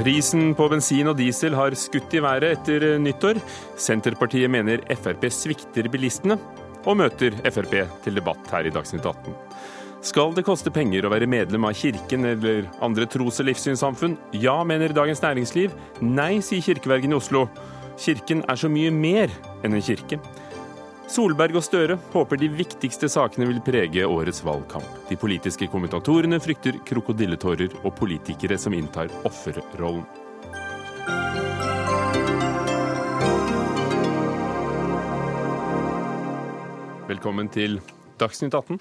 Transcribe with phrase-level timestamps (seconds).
[0.00, 3.36] Prisen på bensin og diesel har skutt i været etter nyttår.
[3.76, 6.38] Senterpartiet mener Frp svikter bilistene,
[6.88, 7.74] og møter Frp
[8.06, 9.34] til debatt her i Dagsnytt 18.
[10.08, 14.16] Skal det koste penger å være medlem av kirken eller andre tros- og livssynssamfunn?
[14.40, 15.76] Ja, mener Dagens Næringsliv.
[16.00, 17.50] Nei, sier kirkevergen i Oslo.
[18.00, 19.28] Kirken er så mye mer
[19.60, 20.16] enn en kirke.
[21.10, 24.86] Solberg og Støre håper de viktigste sakene vil prege årets valgkamp.
[25.08, 30.04] De politiske kommentatorene frykter krokodilletårer og politikere som inntar offerrollen.
[37.10, 37.80] Velkommen til
[38.22, 38.78] Dagsnytt 18.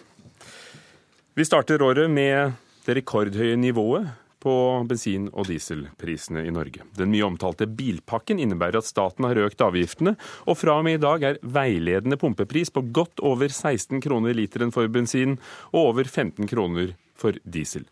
[1.33, 2.53] Vi starter året med
[2.85, 4.05] det rekordhøye nivået
[4.39, 4.53] på
[4.87, 6.85] bensin- og dieselprisene i Norge.
[6.97, 10.15] Den mye omtalte bilpakken innebærer at staten har økt avgiftene,
[10.47, 14.71] og fra og med i dag er veiledende pumpepris på godt over 16 kroner literen
[14.75, 15.37] for bensin
[15.73, 17.85] og over 15 kroner for diesel.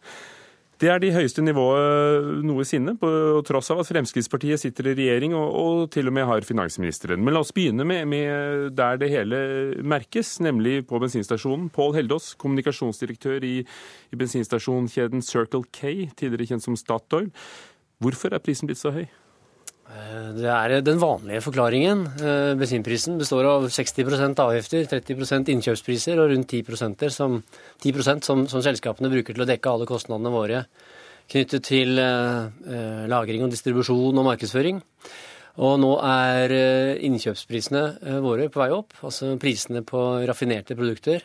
[0.78, 3.10] Det er de høyeste nivået noensinne, på
[3.48, 7.24] tross av at Fremskrittspartiet sitter i regjering og, og, til og med har finansministeren.
[7.26, 9.40] Men la oss begynne med, med der det hele
[9.82, 11.72] merkes, nemlig på bensinstasjonen.
[11.74, 13.56] Pål Heldås, kommunikasjonsdirektør i,
[14.14, 17.32] i bensinstasjonskjeden Circle K, tidligere kjent som Statoil.
[17.98, 19.08] Hvorfor er prisen blitt så høy?
[19.88, 22.04] Eh, det er den vanlige forklaringen.
[22.20, 27.42] Eh, bensinprisen består av 60% avgifter, 30% innkjøpspriser og rundt 10%, som,
[27.84, 30.66] 10 som, som, selskapene bruker til å dekke alle kostnadene våre
[31.32, 34.84] knyttet til eh, lagring og distribusjon og markedsføring.
[35.58, 36.52] Og nå er
[37.08, 38.94] innkjøpsprisene våre på vei opp.
[39.02, 41.24] Altså prisene på raffinerte produkter,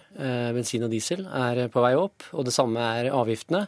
[0.56, 2.30] bensin og diesel, er på vei opp.
[2.32, 3.66] Og det samme er avgiftene.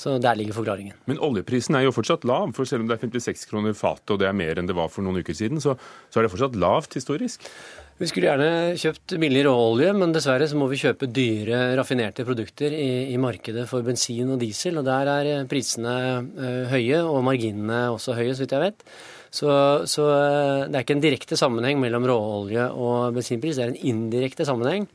[0.00, 0.96] Så der ligger forklaringen.
[1.10, 4.22] Men oljeprisen er jo fortsatt lav, for selv om det er 56 kroner fatet, og
[4.22, 5.74] det er mer enn det var for noen uker siden, så,
[6.08, 7.44] så er det fortsatt lavt historisk?
[8.00, 12.72] Vi skulle gjerne kjøpt billig råolje, men dessverre så må vi kjøpe dyre, raffinerte produkter
[12.72, 14.80] i, i, markedet for bensin og diesel.
[14.80, 18.86] Og der er prisene ø, høye, og marginene også høye, så vidt jeg vet.
[19.30, 19.48] Så,
[19.86, 23.84] så uh, det er ikke en direkte sammenheng mellom råolje og bensinpris, det er en
[23.92, 24.88] indirekte sammenheng.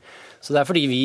[0.46, 1.04] Så det er fordi vi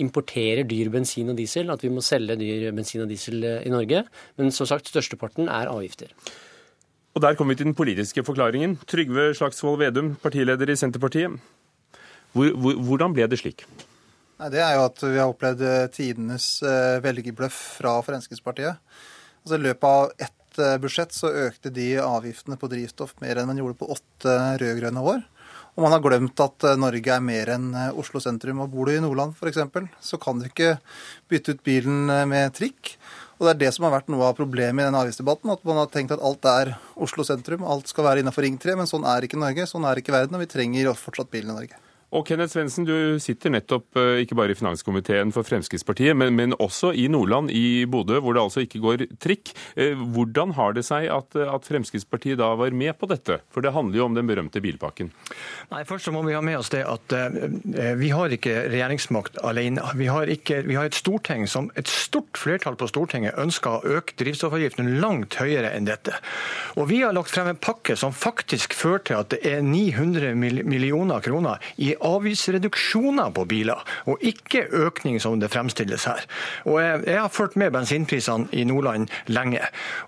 [0.00, 3.72] importerer dyr bensin og diesel at vi må selge dyr bensin og diesel eh, i
[3.74, 4.04] Norge.
[4.38, 6.14] Men som sagt, størsteparten er avgifter.
[7.14, 8.78] Og Der kommer vi til den politiske forklaringen.
[8.86, 11.34] Trygve Slagsvold Vedum, partileder i Senterpartiet.
[12.32, 13.66] Hvor, hvor, hvordan ble det slik?
[14.38, 18.78] Nei, det er jo at vi har opplevd eh, tidenes eh, velgerbløff fra Fremskrittspartiet.
[19.42, 20.37] Altså I løpet av ett
[20.82, 25.26] budsjett så økte de avgiftene på drivstoff mer enn man gjorde på åtte rød-grønne år.
[25.78, 28.64] Og man har glemt at eh, Norge er mer enn eh, Oslo sentrum.
[28.64, 29.62] Og bor du i Nordland f.eks.,
[30.02, 30.72] så kan du ikke
[31.30, 32.96] bytte ut bilen eh, med trikk.
[33.38, 35.52] Og det er det som har vært noe av problemet i denne avgiftsdebatten.
[35.54, 38.74] At man har tenkt at alt er Oslo sentrum, alt skal være innenfor Ring 3.
[38.80, 41.60] Men sånn er ikke Norge, sånn er ikke verden, og vi trenger fortsatt bilen i
[41.60, 41.78] Norge.
[42.08, 46.54] Og Kenneth Svendsen, du sitter nettopp eh, ikke bare i finanskomiteen for Fremskrittspartiet, men, men,
[46.56, 49.52] også i Nordland, i Bodø, hvor det altså ikke går trikk.
[49.76, 53.42] Eh, hvordan har det seg at, at, Fremskrittspartiet da var med på dette?
[53.52, 55.10] For det handler jo om den berømte bilpakken.
[55.68, 57.34] Nei, Først så må vi ha med oss det at uh,
[57.96, 59.84] vi har ikke regjeringsmakt alene.
[60.00, 63.98] Vi har, ikke, vi har et storting som et stort flertall på Stortinget ønsker å
[63.98, 66.16] øke drivstoffavgiften langt høyere enn dette.
[66.80, 70.32] Og vi har lagt frem en pakke som faktisk fører til at det er 900
[70.38, 76.24] millioner kroner i avgiftsreduksjoner på biler, og ikke økning som det fremstilles her.
[76.64, 79.60] Og Jeg har fulgt med bensinprisene i Nordland lenge.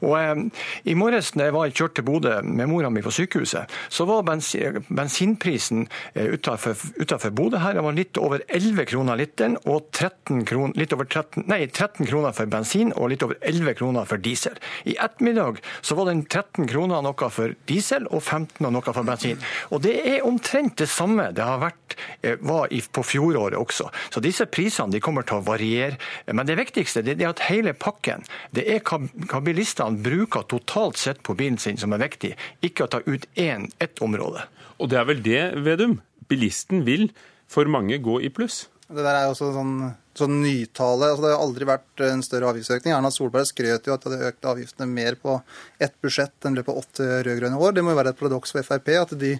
[0.02, 0.50] Og
[0.84, 4.22] I morges da jeg var kjørt til Bodø med mora mi på sykehuset, så var
[4.22, 10.76] bensinprisen utafor utenfor Bodø her den var litt over 11 kroner literen, og 13 kroner,
[10.78, 14.56] litt over 13, nei, 13 kroner for bensin og litt over 11 kroner for diesel.
[14.84, 19.06] I ettermiddag så var den 13 kroner noe for diesel og 15 og noe for
[19.06, 19.40] bensin.
[19.70, 21.79] Og Det er omtrent det samme det har vært
[22.22, 23.90] eh, var på fjoråret også.
[24.10, 25.98] Så disse prisene kommer til å variere.
[26.26, 28.24] Men det viktigste det er at hele pakken,
[28.54, 32.34] det er hva bilistene bruker totalt sett på bilen sin som er viktig,
[32.66, 34.46] ikke å ta ut én, ett område.
[34.80, 35.98] Og det er vel det, Vedum?
[36.30, 37.10] Bilisten vil
[37.50, 38.68] for mange gå i pluss?
[38.90, 39.74] Det der er jo også sånn
[40.18, 41.10] sånn nytale.
[41.10, 42.94] Altså, det har aldri vært en større avgiftsøkning.
[42.94, 45.36] Erna Solberg skrøt jo at de hadde økt avgiftene mer på
[45.82, 47.76] ett budsjett enn løpet av åtte rød-grønne år.
[47.76, 49.32] Det må jo være et paradoks for Frp at de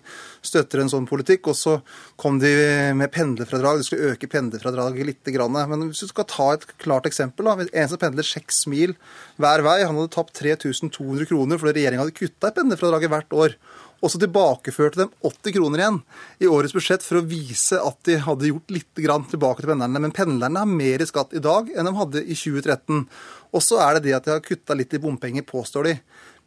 [0.47, 1.51] støtter en sånn politikk.
[1.51, 1.77] Og så
[2.21, 2.53] kom de
[2.97, 3.83] med pendlerfradrag.
[3.83, 5.35] De skulle øke pendlerfradraget litt.
[5.51, 7.69] Men hvis du skal ta et klart eksempel, da.
[7.83, 8.95] En som pendler seks mil
[9.41, 13.59] hver vei, han hadde tapt 3200 kroner fordi regjeringa hadde kutta i pendlerfradraget hvert år.
[14.01, 15.99] Og så tilbakeførte dem 80 kroner igjen
[16.41, 20.01] i årets budsjett for å vise at de hadde gjort litt tilbake til pendlerne.
[20.01, 23.05] Men pendlerne har mer i skatt i dag enn de hadde i 2013.
[23.51, 25.97] Og så er det det at de har kutta litt i bompenger, påstår de.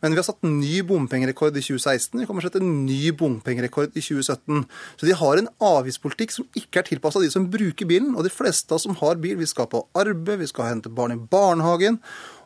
[0.04, 2.18] Men vi har satt ny bompengerekord i 2016.
[2.20, 4.66] Vi kommer til å sette ny bompengerekord i 2017.
[5.00, 8.12] Så de har en avgiftspolitikk som ikke er tilpassa de som bruker bilen.
[8.18, 10.92] Og de fleste av oss som har bil, vi skal på arbeid, vi skal hente
[10.92, 12.02] barn i barnehagen.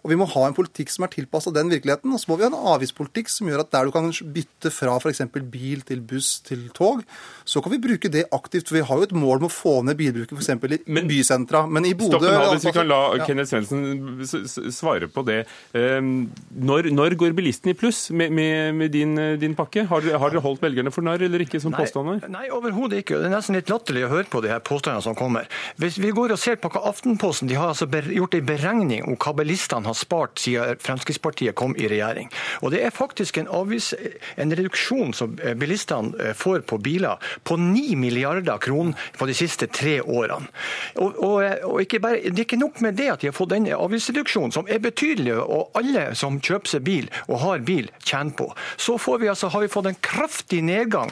[0.07, 2.13] Og vi må ha en politikk som er tilpassa den virkeligheten.
[2.15, 4.93] Og så må vi ha en avgiftspolitikk som gjør at der du kan bytte fra
[5.01, 5.25] f.eks.
[5.51, 7.01] bil til buss til tog,
[7.43, 8.69] så kan vi bruke det aktivt.
[8.69, 10.53] For vi har jo et mål med å få ned bilbruken f.eks.
[10.55, 11.65] i men, bysentra.
[11.67, 13.27] Men i Bodø Stopp nå, hvis vi kan la ja.
[13.27, 15.41] Kenneth Svendsen svare på det.
[15.75, 19.11] Ehm, når, når går bilisten i pluss med, med, med din,
[19.41, 19.83] din, pakke?
[19.91, 22.23] Har har dere holdt velgerne for narr eller ikke, som påstander?
[22.31, 23.19] Nei, overhodet ikke.
[23.19, 25.51] Det er nesten litt latterlig å høre på de her påstandene som kommer.
[25.81, 29.17] Hvis vi går og ser på hva Aftenposten de har altså gjort en beregning om
[29.19, 32.29] hva bilistene har spart siden Fremskrittspartiet kom i regjering.
[32.61, 33.93] Og Det er faktisk en, avvis,
[34.37, 37.17] en reduksjon som eh, bilistene eh, får på biler
[37.47, 40.49] på 9 milliarder kroner på de siste tre årene.
[40.95, 43.53] Og, og, eh, og bare, Det er ikke nok med det at de har fått
[43.55, 48.35] denne avgiftsreduksjonen, som er betydelig, og alle som kjøper seg bil og har bil, tjener
[48.37, 48.49] på.
[48.77, 51.11] Så vi altså, har vi fått en kraftig nedgang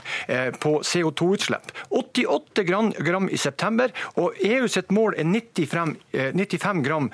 [0.60, 1.72] på CO2-utslipp.
[1.90, 5.96] 88 gram, gram, i september, og EU sitt mål er 95,
[6.36, 7.10] 95 gram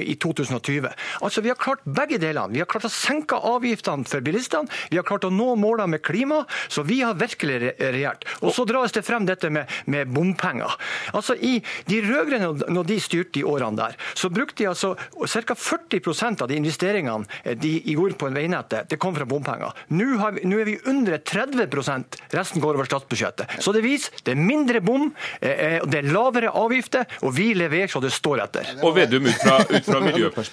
[0.00, 0.73] i 2020.
[1.20, 2.52] Altså, Vi har klart begge delene.
[2.54, 6.02] Vi har klart å senke avgiftene for bilistene, vi har klart å nå målene med
[6.02, 8.24] klima, så vi har virkelig regjert.
[8.42, 10.74] Og så dras det frem dette med, med bompenger.
[11.12, 15.54] Altså, i De rød-grønne, når de styrte de årene der, så brukte de altså ca.
[15.54, 19.74] 40% av de investeringene eh, de gjorde på veinettet, det kom fra bompenger.
[19.94, 23.58] Nå, vi, nå er vi under 30% resten går over statsbudsjettet.
[23.64, 25.10] Så det viser det er mindre bom,
[25.40, 28.70] eh, det er lavere avgifter, og vi leverer så det står etter.
[28.84, 30.00] Og Vedum, ut fra, ut fra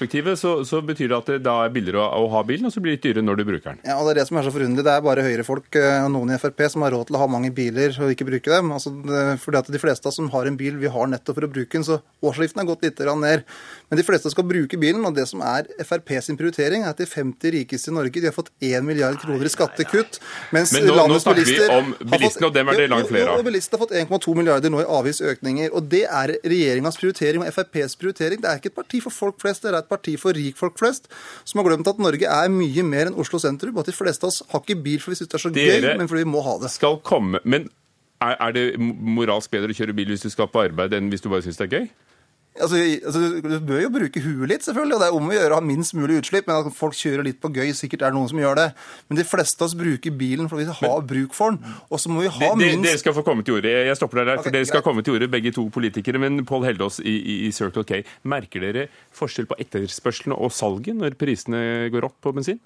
[0.02, 2.74] miljøperspektivet så, så, betyr det at det da er billigere å, å ha bilen, og
[2.74, 3.82] så blir det litt dyrere når du bruker den.
[3.86, 4.86] Ja, og Det er det som er så forunderlig.
[4.86, 7.52] Det er bare Høyre-folk og noen i Frp som har råd til å ha mange
[7.54, 8.72] biler og ikke bruke dem.
[8.74, 8.94] Altså,
[9.42, 11.52] fordi at De fleste av oss som har en bil, vi har nettopp for å
[11.52, 13.46] bruke den, så årsavgiften har gått litt ned.
[13.92, 17.00] Men de fleste skal bruke bilen, og det som er Frp sin prioritering, er at
[17.02, 20.22] de 50 rikeste i Norge de har fått 1 milliard kroner i skattekutt.
[20.56, 23.34] Mens Men nå, landets nå bilister vi om bilistene, og dem er det langt flere
[23.34, 23.44] av.
[23.44, 25.74] Bilistene har fått 1,2 milliarder nå i avgiftsøkninger.
[25.76, 28.40] og Det er regjeringas prioritering og FrPs prioritering.
[28.40, 31.12] Det er ikke et parti for folk flest, det er et parti for rikfolk flest,
[31.44, 33.76] som har glemt at Norge er mye mer enn Oslo sentrum.
[33.76, 35.52] og at De fleste av oss har ikke bil fordi vi syns det er så
[35.52, 36.72] Dere gøy, men fordi vi må ha det.
[36.72, 37.68] Skal komme, men
[38.24, 41.28] er det moralsk bedre å kjøre bil hvis du skal på arbeid, enn hvis du
[41.28, 41.92] bare syns det er gøy?
[42.60, 42.76] Altså,
[43.06, 44.96] altså, Du bør jo bruke huet litt, selvfølgelig.
[44.96, 46.48] og Det er om å gjøre å ha minst mulig utslipp.
[46.48, 48.68] men at Folk kjører litt på gøy, sikkert er det noen som gjør det.
[49.08, 51.76] Men de fleste av oss bruker bilen fordi vi har bruk for den.
[51.90, 53.72] Og så må vi ha de, minst Dere skal få komme til ordet.
[53.88, 54.42] Jeg stopper deg der.
[54.42, 54.90] Okay, for Dere skal greit.
[54.90, 56.20] komme til ordet, begge to politikere.
[56.20, 57.16] Men Pål Heldås i,
[57.48, 62.36] i, Circle K, merker dere forskjell på etterspørselen og salget når prisene går opp på
[62.36, 62.60] bensin?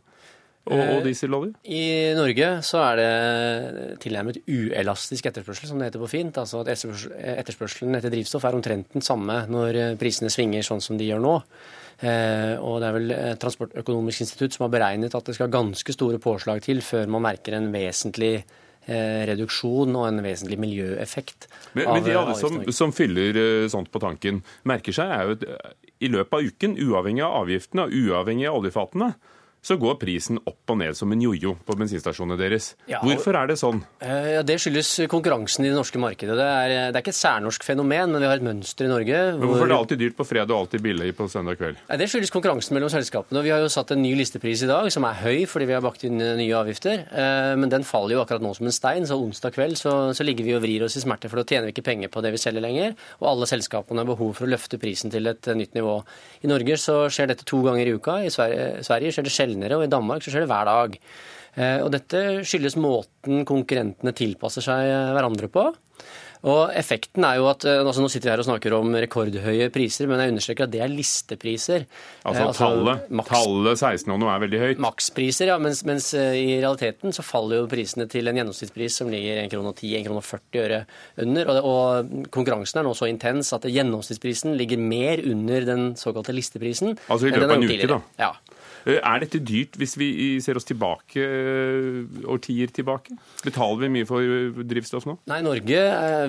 [0.65, 1.53] Og, og eh, dieselolje?
[1.69, 1.85] I
[2.17, 6.39] Norge så er det tilnærmet uelastisk etterspørsel, som det heter på fint.
[6.41, 10.97] Altså at etterspørselen etter drivstoff er omtrent den samme når eh, prisene svinger sånn som
[10.97, 11.35] de gjør nå.
[12.01, 16.19] Eh, og det er vel Transportøkonomisk institutt som har beregnet at det skal ganske store
[16.23, 18.39] påslag til før man merker en vesentlig
[18.85, 21.47] reduksjon og en vesentlig miljøeffekt.
[21.73, 25.55] Men, men de alle som, som, fyller sånt på tanken, merker seg er jo
[26.05, 29.07] i løpet av uken, uavhengig av avgiftene og uavhengig av oljefatene,
[29.65, 32.73] så går prisen opp og ned som en jojo på bensinstasjonene deres.
[32.89, 33.81] Ja, Hvorfor er det sånn?
[34.01, 36.35] Ja, det skyldes konkurransen i det norske markedet.
[36.37, 39.21] Det er, det er, ikke et særnorsk fenomen, men vi har et mønster i Norge.
[39.39, 41.79] Men Hvorfor er det alltid dyrt på fredag og alltid billig på søndag kveld?
[41.89, 43.41] Ja, det skyldes konkurransen mellom selskapene.
[43.45, 45.83] Vi har jo satt en ny listepris i dag, som er høy fordi vi har
[45.85, 47.07] bakt inn eh, nye avgifter.
[47.09, 50.27] Eh, men den faller jo akkurat nå som en stein, så onsdag kveld så, så
[50.27, 52.35] ligger vi og vrir oss i smerte, for da tjener vi ikke penger på det
[52.35, 52.93] vi selger lenger.
[53.23, 55.97] Og alle selskapene har behov for å løfte prisen til et nytt nivå.
[56.45, 58.21] I Norge så skjer dette to ganger i uka.
[58.21, 60.99] I Sverige, Sverige skjer det sjeldnere, og i Danmark så skjer det hver dag.
[61.55, 65.71] Eh, og dette skyldes måten konkurrentene tilpasser seg eh, hverandre på.
[66.45, 69.69] Og effekten er jo at eh, altså Nå sitter vi her og snakker om rekordhøye
[69.73, 71.85] priser, men jeg understreker at det er listepriser.
[72.27, 74.83] Altså, altså tallet, maks, tallet 16 og noe er veldig høyt?
[74.83, 75.55] Makspriser, ja.
[75.63, 80.81] Mens, mens, i realiteten så faller jo prisene til en gjennomsnittspris som ligger 1,10-1,40 øre
[81.23, 81.53] under.
[81.55, 86.99] Og, og, konkurransen er nå så intens at gjennomsnittsprisen ligger mer under den såkalte listeprisen.
[87.07, 88.03] Altså i løpet av en uke, da?
[88.21, 88.35] Ja.
[88.85, 90.07] Eh, er dette dyrt hvis vi
[90.43, 93.15] ser oss tilbake, eh, årtier tilbake?
[93.41, 95.17] Betaler vi mye for eh, drivstoff nå?
[95.31, 95.79] Nei, Norge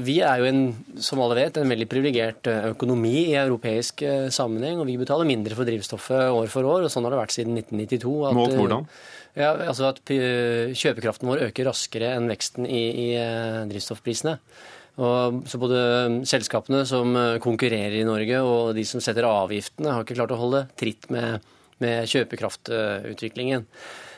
[0.07, 0.63] vi er jo en,
[1.03, 4.81] som alle vet, en veldig privilegert økonomi i europeisk sammenheng.
[4.81, 7.59] Og vi betaler mindre for drivstoffet år for år, og sånn har det vært siden
[7.61, 8.15] 1992.
[8.31, 8.89] At, Målt hvordan?
[9.37, 13.09] Ja, altså at Kjøpekraften vår øker raskere enn veksten i, i
[13.69, 14.39] drivstoffprisene.
[14.97, 15.81] Og, så både
[16.25, 17.13] selskapene som
[17.45, 21.45] konkurrerer i Norge og de som setter avgiftene, har ikke klart å holde tritt med
[21.83, 23.67] med kjøpekraftutviklingen.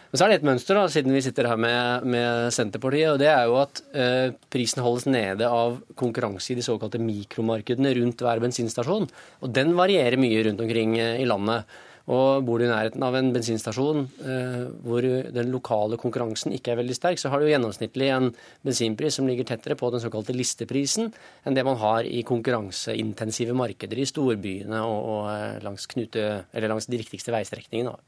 [0.08, 3.10] Men så er det et mønster, da, siden vi sitter her med, med Senterpartiet.
[3.12, 7.92] og Det er jo at eh, prisen holdes nede av konkurranse i de såkalte mikromarkedene
[7.98, 9.04] rundt hver bensinstasjon.
[9.44, 11.68] Og den varierer mye rundt omkring eh, i landet.
[12.08, 16.80] Og bor du i nærheten av en bensinstasjon eh, hvor den lokale konkurransen ikke er
[16.80, 18.30] veldig sterk, så har du gjennomsnittlig en
[18.64, 21.12] bensinpris som ligger tettere på den såkalte listeprisen
[21.44, 26.30] enn det man har i konkurranseintensive markeder i storbyene og, og eh, langs, knute,
[26.64, 27.98] langs de viktigste veistrekningene.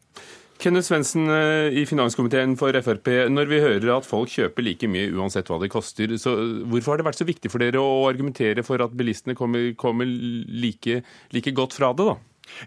[0.60, 3.08] Kenneth Svendsen eh, i finanskomiteen for Frp.
[3.32, 6.34] Når vi hører at folk kjøper like mye uansett hva det koster, så
[6.68, 10.08] hvorfor har det vært så viktig for dere å argumentere for at bilistene kommer, kommer
[10.08, 11.00] like,
[11.36, 12.18] like godt fra det, da?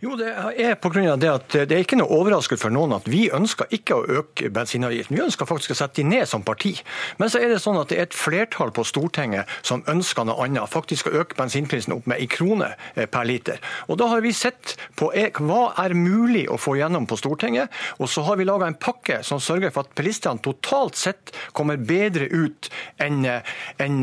[0.01, 2.95] Jo, det er på grunn av det at det er ikke noe overraskelse for noen
[2.97, 5.15] at vi ønsker ikke å øke bensinavgiften.
[5.17, 6.73] Vi ønsker faktisk å sette de ned som parti.
[7.19, 10.45] Men så er det sånn at det er et flertall på Stortinget som ønsker noe
[10.45, 10.69] annet.
[10.71, 13.61] Faktisk å øke bensinprisen opp med en krone eh, per liter.
[13.87, 17.73] Og da har vi sett på eh, hva er mulig å få gjennom på Stortinget.
[17.99, 21.77] Og så har vi laga en pakke som sørger for at bilistene totalt sett kommer
[21.77, 22.69] bedre ut
[23.03, 24.01] enn, eh, enn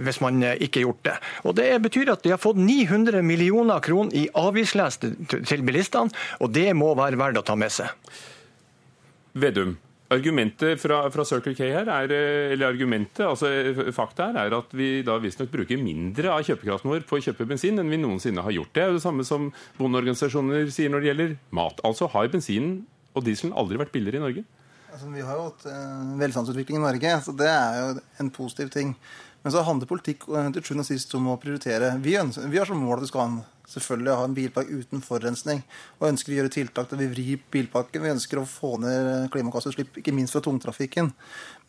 [0.00, 1.16] hvis man ikke har gjort det.
[1.46, 6.52] Og Det betyr at de har fått 900 millioner kroner i avgiftsleste til bilistene, og
[6.54, 7.92] det må være verdt å ta med seg.
[9.40, 9.76] Vedum,
[10.10, 12.12] Argumentet fra, fra, Circle K her, er,
[12.50, 13.46] eller argumentet, altså
[13.94, 17.46] fakta her, er at vi da visstnok bruker mindre av kjøpekraften vår på å kjøpe
[17.46, 18.72] bensin enn vi noensinne har gjort.
[18.74, 21.78] Det er jo det samme som bondeorganisasjoner sier når det gjelder mat.
[21.86, 22.80] Altså har bensinen
[23.14, 24.44] og dieselen aldri vært billigere i Norge?
[24.90, 27.92] Altså, vi har jo hatt eh, velstandsutvikling i Norge, så det er jo
[28.24, 28.96] en positiv ting.
[29.44, 31.94] Men så handler politikk eh, til sjuende og sist om å prioritere.
[32.02, 33.40] Vi, ønsker, vi har som mål at vi skal ha en
[33.70, 35.62] selvfølgelig ha en bilpark uten forurensning.
[36.00, 38.04] Og ønsker å gjøre tiltak der vi vrir bilpakken.
[38.04, 41.12] Vi ønsker å få ned klimagassutslipp, ikke minst fra tungtrafikken.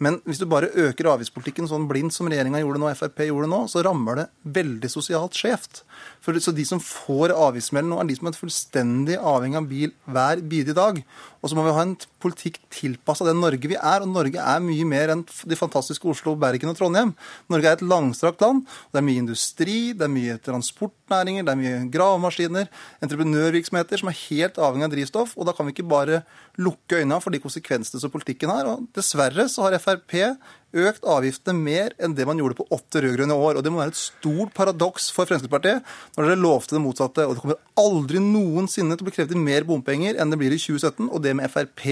[0.02, 3.60] Men hvis du bare øker avgiftspolitikken sånn blindt som regjeringa gjorde nå, Frp gjorde nå,
[3.70, 4.28] så rammer det
[4.58, 5.84] veldig sosialt skjevt.
[6.26, 10.42] Så De som får avgiftsmelding nå, er de som er fullstendig avhengig av bil hver
[10.42, 11.04] bidige dag.
[11.42, 14.02] Og så må vi ha en politikk tilpassa den Norge vi er.
[14.02, 17.14] Og Norge er mye mer enn de fantastiske Oslo, Bergen og Trondheim.
[17.50, 18.66] Norge er et langstrakt land.
[18.94, 22.70] Det er mye industri, det er mye transportnæringer, det er mye gravemaskiner,
[23.06, 25.36] entreprenørvirksomheter som er helt avhengig av drivstoff.
[25.38, 26.22] Og da kan vi ikke bare
[26.62, 28.70] lukke øynene for de konsekvensene som politikken har.
[28.70, 30.38] Og dessverre så har Frp Frp
[30.74, 33.60] økt avgiftene mer enn det man gjorde på åtte rød-grønne år.
[33.60, 35.84] Og Det må være et stort paradoks for Fremskrittspartiet
[36.18, 37.28] når dere lovte det motsatte.
[37.28, 40.56] Og det kommer aldri noensinne til å bli krevd inn mer bompenger enn det blir
[40.56, 41.86] i 2017, og det med Frp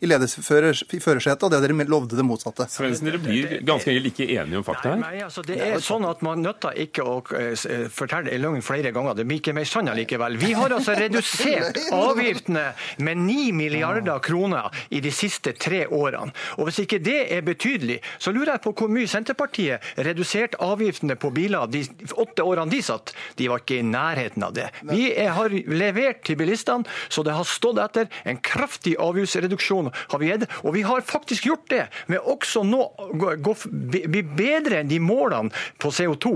[0.00, 2.66] i førersetet, og det dere lovde det motsatte.
[2.70, 5.00] Svendsen, dere blir ganske ikke enige om fakta her?
[5.00, 8.42] Nei, nei altså, det er sånn at man nøtter ikke å eh, eh, fortelle en
[8.44, 9.16] løgn flere ganger.
[9.18, 10.38] Det blir ikke mer sann likevel.
[10.40, 12.66] Vi har altså redusert avgiftene
[13.06, 16.34] med 9 milliarder kroner i de siste tre årene.
[16.58, 21.16] Og hvis ikke det er betydelig, så lurer jeg på hvor mye Senterpartiet reduserte avgiftene
[21.20, 21.82] på biler de
[22.20, 23.14] åtte årene de satt.
[23.38, 24.68] De var ikke i nærheten av det.
[24.90, 28.10] Vi har levert til bilistene, så det har stått etter.
[28.28, 30.46] En kraftig avgiftsreduksjon har vi gitt.
[30.64, 35.92] Og vi har faktisk gjort det med også nå bli bedre enn de målene på
[35.94, 36.34] CO2.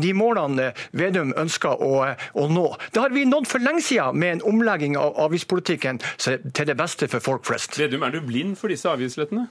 [0.00, 1.94] De målene Vedum ønsker å,
[2.34, 2.66] å nå.
[2.92, 7.08] Det har vi nådd for lenge siden med en omlegging av avgiftspolitikken til det beste
[7.10, 7.78] for folk flest.
[7.80, 9.48] Vedum, er du blind for disse avgiftslettene?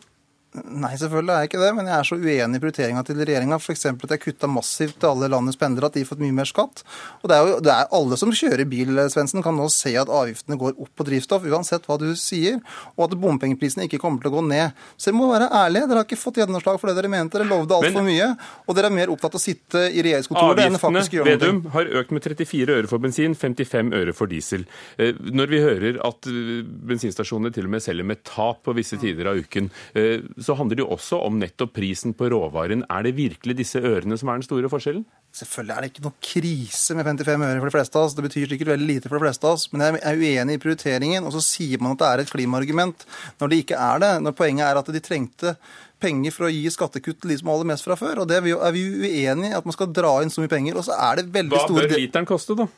[0.50, 3.60] Nei, selvfølgelig er jeg ikke det, men jeg er så uenig i prioriteringa til regjeringa.
[3.62, 3.86] F.eks.
[3.92, 6.82] at jeg kutta massivt til alle landets pendlere, at de har fått mye mer skatt.
[7.22, 10.10] Og det er jo det er alle som kjører bil, Svendsen, kan nå se at
[10.10, 12.58] avgiftene går opp på drivstoff, uansett hva du sier,
[12.96, 14.80] og at bompengeprisene ikke kommer til å gå ned.
[14.98, 15.86] Så dere må være ærlige.
[15.92, 17.38] Dere har ikke fått gjennomslag for det dere mente.
[17.38, 18.32] Dere lovde altfor mye,
[18.66, 21.44] og dere er mer opptatt av å sitte i regjeringskontoret enn faktisk gjøre noe.
[21.44, 24.66] Vedum har økt med 34 øre for bensin, 55 øre for diesel.
[24.98, 28.98] Eh, når vi hører at eh, bensinstasjonene til og med selger med tap på visse
[28.98, 32.84] tider av uken, eh, så handler det jo også om nettopp prisen på råvaren.
[32.92, 35.04] Er det virkelig disse ørene som er den store forskjellen?
[35.36, 38.16] Selvfølgelig er det ikke noe krise med 55 øre for de fleste av oss.
[38.18, 39.68] Det betyr sikkert veldig lite for de fleste av oss.
[39.74, 41.28] Men jeg er uenig i prioriteringen.
[41.28, 43.06] Og så sier man at det er et klimaargument
[43.42, 44.12] når det ikke er det.
[44.26, 45.56] Når poenget er at de trengte
[46.02, 48.24] penger for å gi skattekutt til de som har aller mest fra før.
[48.24, 50.80] Og det er vi uenig i, at man skal dra inn så mye penger.
[50.80, 52.70] Og så er det veldig store Hva bør literen koste, da?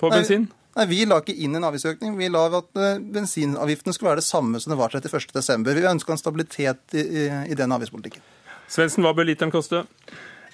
[0.00, 0.48] På bensin?
[0.74, 2.16] Nei, Vi la ikke inn en avgiftsøkning.
[2.18, 2.70] Vi la at
[3.14, 5.68] bensinavgiften skulle være det samme som det var 31.12.
[5.70, 8.24] Vi ønska en stabilitet i, i, i den avgiftspolitikken.
[8.66, 9.84] Svendsen, hva bør literen koste?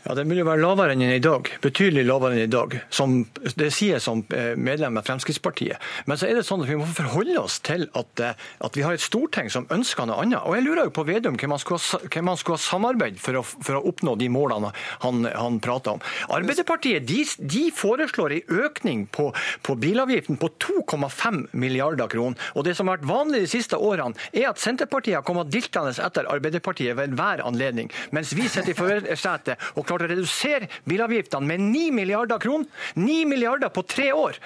[0.05, 1.49] Ja, Den vil jo være lavere enn i dag.
[1.61, 2.77] Betydelig lavere enn i dag.
[2.89, 3.19] Som
[3.61, 5.77] det sier som eh, medlem av Fremskrittspartiet.
[6.09, 8.85] Men så er det sånn at vi må forholde oss til at, eh, at vi
[8.87, 10.41] har et storting som ønsker noe annet.
[10.41, 13.83] Og jeg lurer jo på Vedum hvem han skulle ha samarbeid for å, for å
[13.91, 14.71] oppnå de målene
[15.05, 16.05] han, han prater om.
[16.33, 19.29] Arbeiderpartiet de, de foreslår en økning på,
[19.67, 22.41] på bilavgiften på 2,5 milliarder kroner.
[22.57, 25.93] Og det som har vært vanlig de siste årene, er at Senterpartiet har kommet diltende
[25.93, 31.53] etter Arbeiderpartiet ved enhver anledning, mens vi sitter i førersetet og klart å redusere bilavgiftene
[31.53, 32.67] med 9 milliarder kroner.
[32.97, 34.41] 9 milliarder på tre år.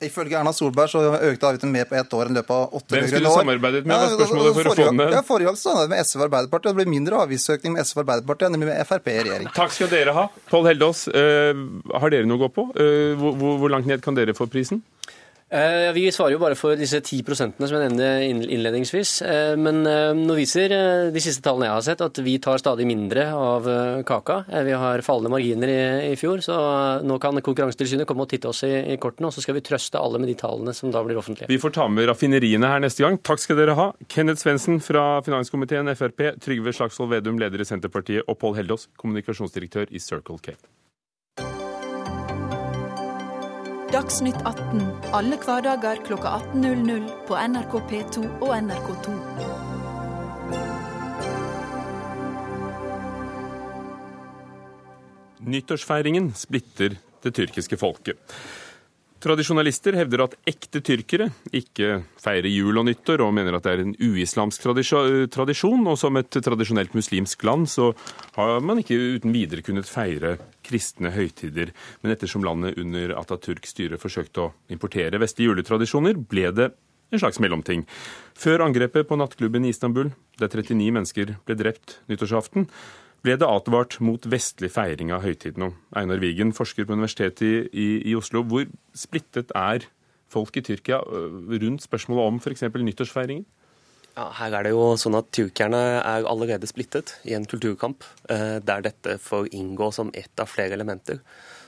[0.00, 3.02] Ifølge Erna Solberg så økte avgiften mer på ett år enn løpet av åtte år.
[3.02, 3.92] Hvem skulle du samarbeidet med?
[3.92, 5.12] Ja, spørsmålet for forrige, å få ned?
[5.12, 6.70] Ja, Forrige gang samarbeidet med SV og Arbeiderpartiet.
[6.70, 9.50] Det blir mindre avgiftsøkning med SV og Arbeiderpartiet enn med Frp i regjering.
[9.58, 10.24] Takk skal dere ha.
[10.48, 11.60] Pål Heldås, uh,
[12.00, 12.64] har dere noe å gå på?
[12.80, 14.80] Uh, hvor, hvor, langt ned kan dere få prisen?
[15.50, 19.16] Eh, vi svarer jo bare for disse 10 prosentene som jeg nevnte innledningsvis.
[19.26, 20.70] Eh, men eh, nå viser
[21.10, 23.66] de siste tallene jeg har sett, at vi tar stadig mindre av
[24.06, 24.44] kaka.
[24.66, 25.72] Vi har fallende marginer
[26.06, 26.56] i, fjor, så
[27.02, 30.20] nå kan Konkurransetilsynet komme og titte oss i kortene, og så skal vi trøste alle
[30.22, 31.50] med de tallene som da blir offentlige.
[31.50, 33.18] Vi får ta med raffineriene her neste gang.
[33.26, 33.88] Takk skal dere ha.
[34.12, 39.90] Kenneth Svendsen fra finanskomiteen Frp, Trygve Slagsvold Vedum, leder i Senterpartiet, og Pål Heldås, kommunikasjonsdirektør
[39.90, 40.54] i Circle K.
[43.90, 49.14] Dagsnytt 18 alle hverdager kl 18.00 på NRK P2 og NRK2.
[55.50, 56.94] Nyttårsfeiringen splitter
[57.24, 58.22] det tyrkiske folket.
[59.20, 63.82] Tradisjonalister hevder at ekte tyrkere ikke feirer jul og nyttår, og mener at det er
[63.82, 64.64] en uislamsk
[65.34, 65.82] tradisjon.
[65.92, 67.90] Og som et tradisjonelt muslimsk land så
[68.38, 71.74] har man ikke uten videre kunnet feire kristne høytider.
[72.00, 76.70] Men ettersom landet under Atatürks styre forsøkte å importere vestlige juletradisjoner, ble det
[77.10, 77.84] en slags mellomting.
[78.38, 82.70] Før angrepet på nattklubben i Istanbul, der 39 mennesker ble drept nyttårsaften,
[83.24, 85.74] ble det advart mot vestlig feiring av høytiden.
[85.96, 88.42] Einar Wigen, forsker på Universitetet i, i, i, Oslo.
[88.48, 89.86] Hvor splittet er
[90.30, 92.64] folk i Tyrkia rundt spørsmålet om f.eks.
[92.70, 93.46] nyttårsfeiringen?
[94.16, 98.58] Ja, her er det jo sånn at Tyrkerne er allerede splittet i en kulturkamp eh,
[98.64, 101.20] der dette får inngå som ett av flere elementer.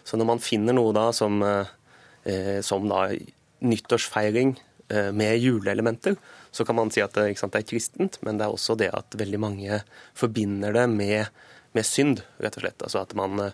[0.02, 3.06] Så når man finner noe da som, eh, som da
[3.62, 4.56] nyttårsfeiring
[4.92, 6.18] med juleelementer,
[6.52, 9.16] så kan man si at sant, det er kristent, men det er også det at
[9.18, 9.80] veldig mange
[10.18, 11.32] forbinder det med,
[11.72, 12.84] med synd, rett og slett.
[12.84, 13.48] Altså at man,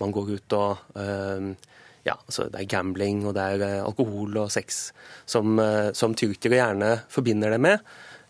[0.00, 1.54] man går ut og øh,
[2.04, 4.92] ja, altså Det er gambling og det er øh, alkohol og sex
[5.26, 5.58] som,
[5.96, 7.78] som tyrkere gjerne forbinder det med.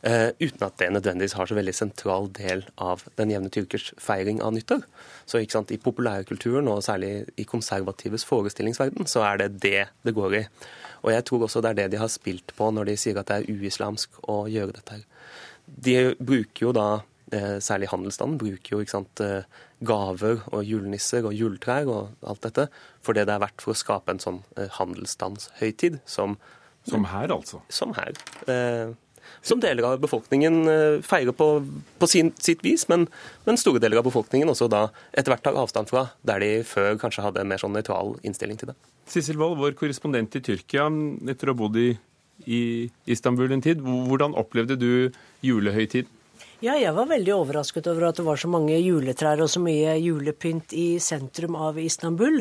[0.05, 4.43] Uh, uten at det nødvendigvis har så veldig sentral del av den jevne tyrkers feiring
[4.45, 4.83] av nyttår.
[5.25, 10.13] Så ikke sant, I populærkulturen, og særlig i konservatives forestillingsverden, så er det det det
[10.13, 10.45] går i.
[11.05, 13.31] Og jeg tror også det er det de har spilt på når de sier at
[13.31, 14.99] det er uislamsk å gjøre dette.
[15.01, 15.05] her.
[15.65, 16.89] De bruker jo da,
[17.33, 19.45] eh, særlig handelsstanden, bruker jo sant, eh,
[19.85, 22.69] gaver og julenisser og juletrær og alt dette
[23.03, 26.39] for det det er verdt for å skape en sånn eh, handelsstandshøytid som
[26.85, 27.63] Som her, altså?
[27.71, 28.13] Som her.
[29.43, 30.63] Som deler av befolkningen
[31.05, 31.49] feirer på,
[31.99, 33.07] på sin, sitt vis, men,
[33.49, 36.99] men, store deler av befolkningen også da etter hvert tar avstand fra, der de før
[37.01, 38.79] kanskje hadde en mer sånn nøytral innstilling til det.
[39.11, 40.89] Sissel Wold, vår korrespondent i Tyrkia,
[41.31, 41.91] etter å ha bodd i,
[42.49, 42.63] i
[43.11, 43.83] Istanbul en tid.
[43.85, 44.91] Hvordan opplevde du
[45.45, 46.09] julehøytid?
[46.65, 49.99] Ja, jeg var veldig overrasket over at det var så mange juletrær og så mye
[50.01, 52.39] julepynt i sentrum av Istanbul.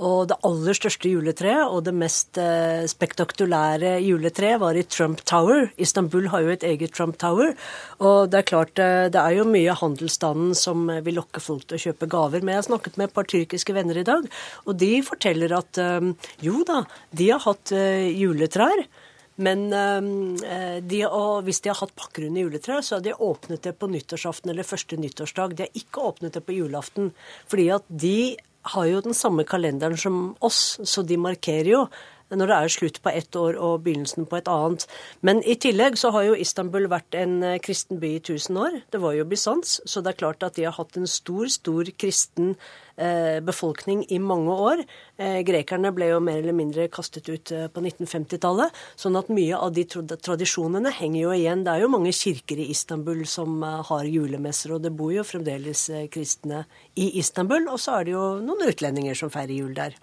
[0.00, 5.66] Og det aller største juletreet og det mest eh, spektakulære juletreet var i Trump Tower.
[5.76, 7.52] Istanbul har jo et eget Trump Tower.
[8.00, 11.76] Og det er klart, eh, det er jo mye handelsstanden som vil lokke folk til
[11.76, 12.40] å kjøpe gaver.
[12.40, 14.24] Men jeg har snakket med et par tyrkiske venner i dag,
[14.64, 16.14] og de forteller at eh,
[16.48, 18.88] jo da, de har hatt juletrær.
[19.36, 21.00] Men øh, de,
[21.44, 24.66] hvis de har hatt pakker under juletreet, så har de åpnet det på nyttårsaften eller
[24.66, 25.56] første nyttårsdag.
[25.56, 27.12] De har ikke åpnet det på julaften.
[27.50, 28.36] Fordi at de
[28.72, 31.82] har jo den samme kalenderen som oss, så de markerer jo
[32.30, 34.86] når det er slutt på ett år og begynnelsen på et annet.
[35.26, 38.80] Men i tillegg så har jo Istanbul vært en eh, kristen by i tusen år.
[38.90, 41.92] Det var jo Bysants, så det er klart at de har hatt en stor, stor
[41.98, 42.56] kristen
[42.96, 44.80] Eh, befolkning i mange år.
[45.20, 48.72] Eh, grekerne ble jo mer eller mindre kastet ut på 1950-tallet.
[48.96, 51.64] Sånn at mye av de tradisjonene henger jo igjen.
[51.66, 55.90] Det er jo mange kirker i Istanbul som har julemesser, og det bor jo fremdeles
[56.08, 56.64] kristne
[56.96, 57.68] i Istanbul.
[57.68, 60.00] Og så er det jo noen utlendinger som feirer jul der.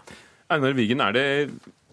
[0.53, 1.25] Einar Wigen, er det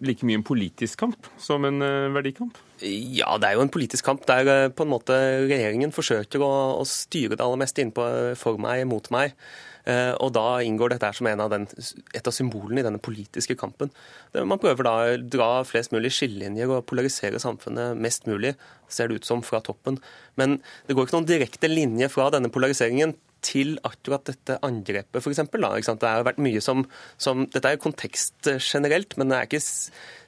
[0.01, 1.81] like mye en politisk kamp som en
[2.15, 2.57] verdikamp?
[2.81, 6.85] Ja, det er jo en politisk kamp der på en måte regjeringen forsøker å, å
[6.89, 8.07] styre det aller meste innpå
[8.41, 9.35] for meg, mot meg.
[9.89, 11.65] Eh, og da inngår dette som av den,
[12.13, 13.91] et av symbolene i denne politiske kampen.
[14.35, 18.53] Man prøver da å dra flest mulig skillelinjer og polarisere samfunnet mest mulig,
[18.91, 19.97] ser det ut som, fra toppen.
[20.37, 23.15] Men det går ikke noen direkte linje fra denne polariseringen
[23.45, 25.41] til akkurat dette angrepet, f.eks.
[25.49, 26.85] Det har vært mye som,
[27.21, 29.63] som, Dette er kontekst generelt, men det er ikke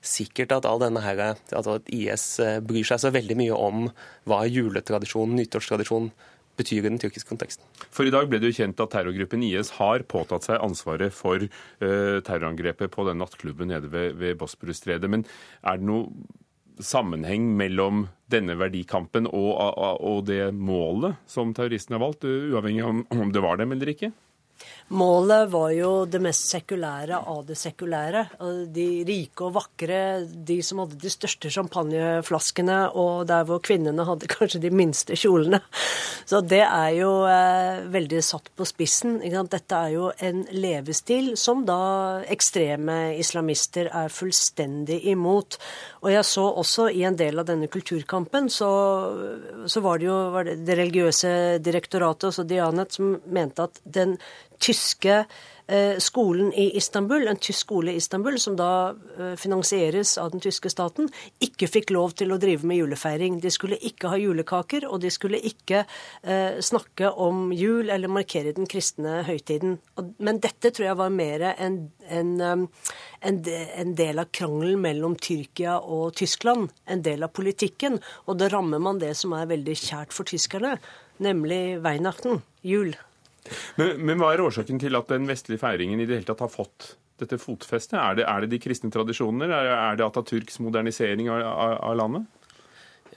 [0.04, 1.22] sikkert at all denne her,
[1.54, 3.88] altså at IS eh, bryr seg så veldig mye om
[4.30, 6.12] hva juletradisjon, nyttårstradisjon
[6.60, 7.66] betyr i den tyrkiske konteksten.
[7.94, 11.42] For i dag ble det jo kjent at terrorgruppen IS har påtatt seg ansvaret for
[11.42, 15.10] uh, terrorangrepet på den nattklubben nede ved, ved Bosporus-stredet.
[15.10, 15.26] Men
[15.66, 16.12] er det noe
[16.82, 23.20] sammenheng mellom denne verdikampen og, og, og, det målet som terroristene har valgt, uavhengig av
[23.20, 24.14] om det var dem eller ikke?
[24.94, 28.26] Målet var jo det mest sekulære av det sekulære.
[28.76, 34.30] De rike og vakre, de som hadde de største champagneflaskene, og der hvor kvinnene hadde
[34.32, 35.62] kanskje de minste kjolene.
[36.30, 39.18] Så det er jo eh, veldig satt på spissen.
[39.24, 45.58] Dette er jo en levestil som da ekstreme islamister er fullstendig imot.
[46.04, 48.72] Og jeg så også i en del av denne kulturkampen, så,
[49.66, 54.18] så var det jo var det, det religiøse direktoratet, også Dianet, som mente at den
[54.64, 55.24] tyske
[55.68, 60.44] eh, skolen i Istanbul, en tysk skole i Istanbul, som da eh, finansieres av den
[60.44, 61.10] tyske staten,
[61.44, 63.40] ikke fikk lov til å drive med julefeiring.
[63.44, 68.56] De skulle ikke ha julekaker, og de skulle ikke eh, snakke om jul eller markere
[68.56, 69.78] den kristne høytiden.
[70.24, 72.34] Men dette tror jeg var mer en, en,
[73.22, 78.00] en, del av krangelen mellom Tyrkia og Tyskland, en del av politikken.
[78.28, 80.78] Og da rammer man det som er veldig kjært for tyskerne,
[81.24, 82.96] nemlig Weihnachten, jul.
[83.80, 86.52] Men, men, hva er årsaken til at den vestlige feiringen i det hele tatt har
[86.52, 87.98] fått dette fotfestet?
[88.00, 89.52] Er det, er det de kristne tradisjoner?
[89.52, 92.30] Er, er det Atatürks modernisering av, av, av landet?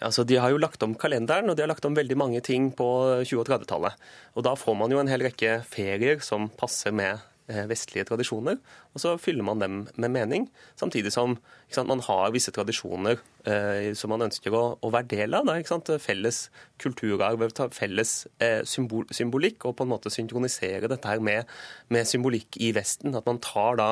[0.01, 2.69] Altså, De har jo lagt om kalenderen, og de har lagt om veldig mange ting
[2.77, 2.89] på
[3.23, 4.03] 20- og 30-tallet.
[4.37, 8.57] Og Da får man jo en hel rekke ferier som passer med vestlige tradisjoner,
[8.95, 10.49] og så fyller man dem med mening.
[10.81, 11.37] Samtidig som
[11.71, 15.47] sant, man har visse tradisjoner eh, som man ønsker å, å være del av.
[15.49, 16.47] Da, felles
[16.83, 21.51] kulturarv, felles eh, symbol, symbolikk, og på en måte synkronisere dette her med,
[21.93, 23.15] med, symbolikk i Vesten.
[23.19, 23.91] At man tar da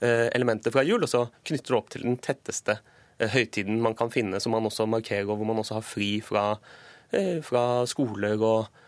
[0.00, 2.78] eh, elementer fra jul og så knytter det opp til den tetteste
[3.18, 6.14] eh, høytiden man kan finne, som man også markerer, og hvor man også har fri
[6.24, 6.54] fra,
[7.12, 8.80] eh, fra skoler og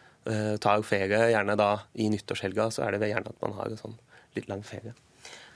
[0.58, 1.68] tar ferie, gjerne da
[2.02, 3.92] i nyttårshelga, så er det gjerne at man har en sånn
[4.36, 4.94] litt lang ferie.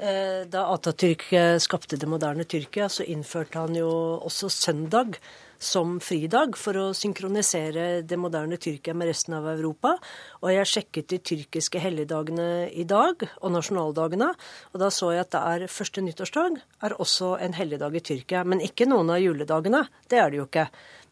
[0.01, 3.91] Eh, da Atatürk eh, skapte det moderne Tyrkia, så innførte han jo
[4.25, 5.19] også søndag
[5.61, 9.93] som fridag for å synkronisere det moderne Tyrkia med resten av Europa.
[10.41, 14.31] Og jeg sjekket de tyrkiske helligdagene i dag, og nasjonaldagene,
[14.73, 16.57] og da så jeg at det er første nyttårsdag
[16.89, 18.47] er også en helligdag i Tyrkia.
[18.49, 19.83] Men ikke noen av juledagene.
[20.09, 20.71] Det er det jo ikke.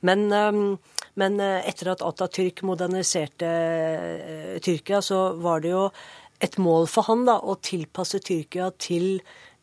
[0.09, 3.53] Men, eh, men etter at Atatürk moderniserte
[4.65, 5.91] Tyrkia, så var det jo
[6.45, 9.19] et mål for han da, å tilpasse Tyrkia til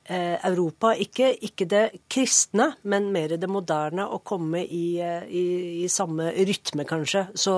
[0.10, 0.92] eh, Europa.
[1.00, 5.46] Ikke, ikke, det kristne, men mer det moderne, å komme i, eh, i,
[5.84, 7.26] i, samme rytme, kanskje.
[7.38, 7.56] Så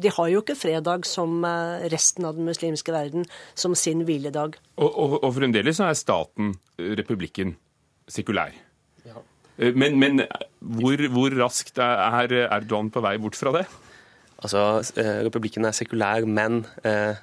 [0.00, 3.26] de har jo ikke fredag som eh, resten av den muslimske verden,
[3.58, 4.58] som sin hviledag.
[4.78, 7.56] Og, og, og fremdeles er staten, republikken,
[8.10, 8.54] sekulær.
[9.04, 9.20] Ja.
[9.74, 10.24] Men, men
[10.58, 13.68] hvor, hvor, raskt er Erdogan på vei bort fra det?
[14.44, 14.82] Altså,
[15.24, 17.14] Republikken er sekulær, men eh,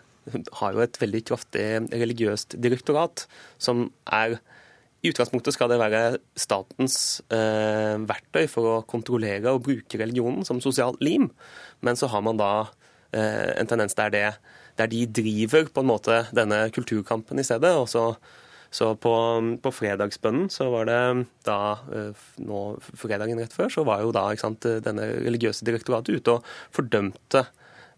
[0.60, 3.26] har jo et veldig kraftig religiøst direktorat,
[3.62, 4.38] som er
[5.02, 6.02] i utgangspunktet skal det være
[6.38, 6.96] statens
[7.34, 11.32] eh, verktøy for å kontrollere og bruke religionen som sosialt lim,
[11.82, 12.52] men så har man da
[13.10, 14.28] eh, en tendens der, det,
[14.78, 17.74] der de driver på en måte denne kulturkampen i stedet.
[17.74, 18.14] og så
[18.72, 19.12] så på,
[19.60, 21.00] på, fredagsbønnen så var det
[21.44, 21.58] da
[21.92, 26.48] eh, nå fredagen rett før, så var jo da sant, denne religiøse direktoratet ute og
[26.72, 27.42] fordømte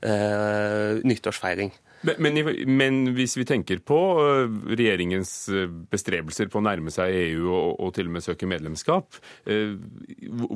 [0.02, 1.70] eh, nyttårsfeiring.
[2.04, 7.48] Men, men, hvis vi tenker på øh, regjeringens øh, bestrebelser på å nærme seg EU
[7.48, 9.78] og, og til og med søke medlemskap, øh,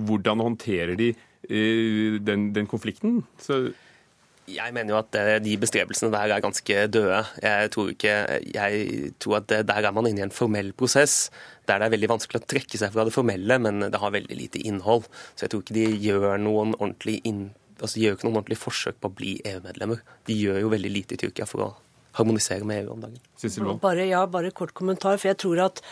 [0.09, 1.13] hvordan håndterer de
[1.47, 3.21] den, den konflikten?
[3.39, 3.69] Så
[4.51, 7.21] jeg mener jo at de bestrebelsene der er ganske døde.
[7.43, 8.15] Jeg tror, ikke,
[8.51, 11.29] jeg tror at der er man inne i en formell prosess
[11.67, 14.39] der det er veldig vanskelig å trekke seg fra det formelle, men det har veldig
[14.39, 15.07] lite innhold.
[15.35, 18.39] Så jeg tror ikke de gjør noen ordentlig innhold altså, de gjør jo ikke noen
[18.41, 20.03] ordentlig forsøk på å bli EU-medlemmer.
[20.27, 21.71] De gjør jo veldig lite i Tyrkia for å
[22.17, 23.19] harmonisere med EU om dagen.
[23.81, 25.17] Bare, ja, bare kort kommentar.
[25.17, 25.83] for jeg tror at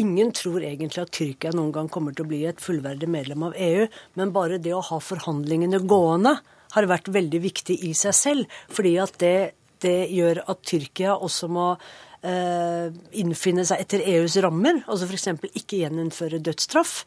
[0.00, 3.56] Ingen tror egentlig at Tyrkia noen gang kommer til å bli et fullverdig medlem av
[3.60, 3.82] EU,
[4.16, 6.38] men bare det å ha forhandlingene gående
[6.72, 8.54] har vært veldig viktig i seg selv.
[8.72, 9.52] Fordi at det,
[9.84, 12.88] det gjør at Tyrkia også må eh,
[13.20, 14.80] innfinne seg etter EUs rammer.
[14.86, 15.28] Altså f.eks.
[15.60, 17.02] ikke gjeninnføre dødsstraff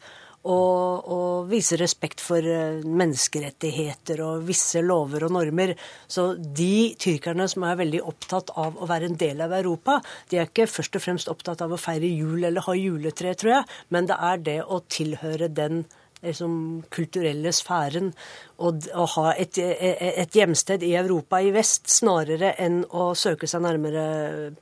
[0.46, 5.74] og, og vise respekt for eh, menneskerettigheter og visse lover og normer.
[6.08, 9.98] Så de tyrkerne som er veldig opptatt av å være en del av Europa,
[10.30, 13.58] de er ikke først og fremst opptatt av å feire jul eller ha juletre, tror
[13.58, 15.84] jeg, men det er det å tilhøre den
[16.24, 18.12] liksom, kulturelle sfæren
[18.56, 23.64] og, å ha et, et, hjemsted i Europa i vest, snarere enn å søke seg
[23.66, 24.04] nærmere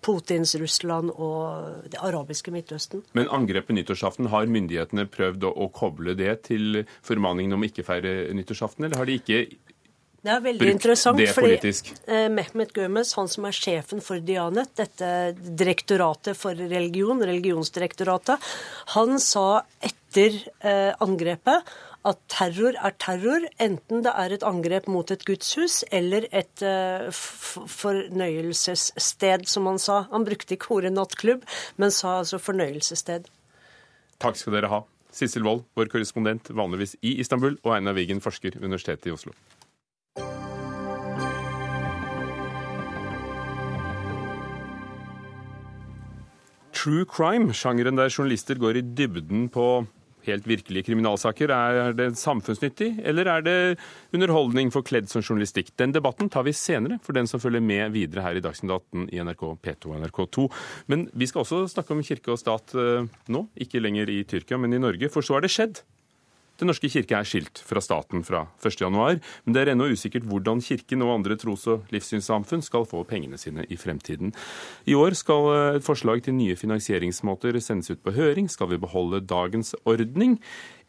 [0.05, 3.05] Putins Russland og det arabiske Midtøsten.
[3.15, 8.33] Men angrepet nyttårsaften, har myndighetene prøvd å, å koble det til formaningen om ikke feire
[8.35, 9.45] nyttårsaften, eller har de ikke
[10.25, 11.73] det er veldig interessant, fordi
[12.09, 18.41] eh, Mehmet Gømes, han som er sjefen for Dianet, dette direktoratet for religion, religionsdirektoratet,
[18.95, 19.49] han sa
[19.85, 21.69] etter eh, angrepet
[22.05, 27.09] at terror er terror, enten det er et angrep mot et gudshus eller et uh,
[27.13, 30.03] fornøyelsessted, som han sa.
[30.13, 31.43] Han brukte ikke ordet nattklubb,
[31.81, 33.23] men sa altså fornøyelsessted.
[34.21, 34.81] Takk skal dere ha.
[35.15, 39.33] Sissel Wold, vår korrespondent vanligvis i Istanbul, og Einar Wigen, forsker, Universitetet i Oslo.
[46.85, 49.87] True crime, sjangeren der journalister går i dybden på
[50.27, 51.49] helt virkelige kriminalsaker.
[51.49, 53.55] Er det samfunnsnyttig, eller er det
[54.13, 55.71] underholdning forkledd som journalistikk?
[55.81, 59.09] Den debatten tar vi senere, for den som følger med videre her i Dagsnytt 18
[59.17, 60.47] i NRK P2 og NRK2.
[60.93, 64.61] Men vi skal også snakke om kirke og stat eh, nå, ikke lenger i Tyrkia,
[64.61, 65.09] men i Norge.
[65.09, 65.81] For så har det skjedd.
[66.61, 70.61] Den norske kirke er skilt fra staten fra 1.1, men det er ennå usikkert hvordan
[70.63, 74.31] Kirken og andre tros- og livssynssamfunn skal få pengene sine i fremtiden.
[74.87, 78.47] I år skal eh, et forslag til nye finansieringsmåter sendes ut på høring.
[78.47, 80.37] Skal vi beholde dagens ordning,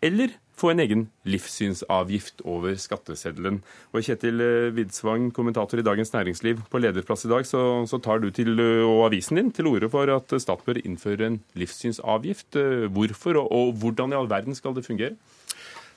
[0.06, 3.58] eller få en egen livssynsavgift over skatteseddelen?
[3.89, 8.21] Og Kjetil eh, Widsvang, kommentator i Dagens Næringsliv, på lederplass i dag, så, så tar
[8.21, 12.62] du til, eh, og avisen din til orde for at staten bør innføre en livssynsavgift.
[12.93, 15.17] Hvorfor, og, og hvordan i all verden skal det fungere?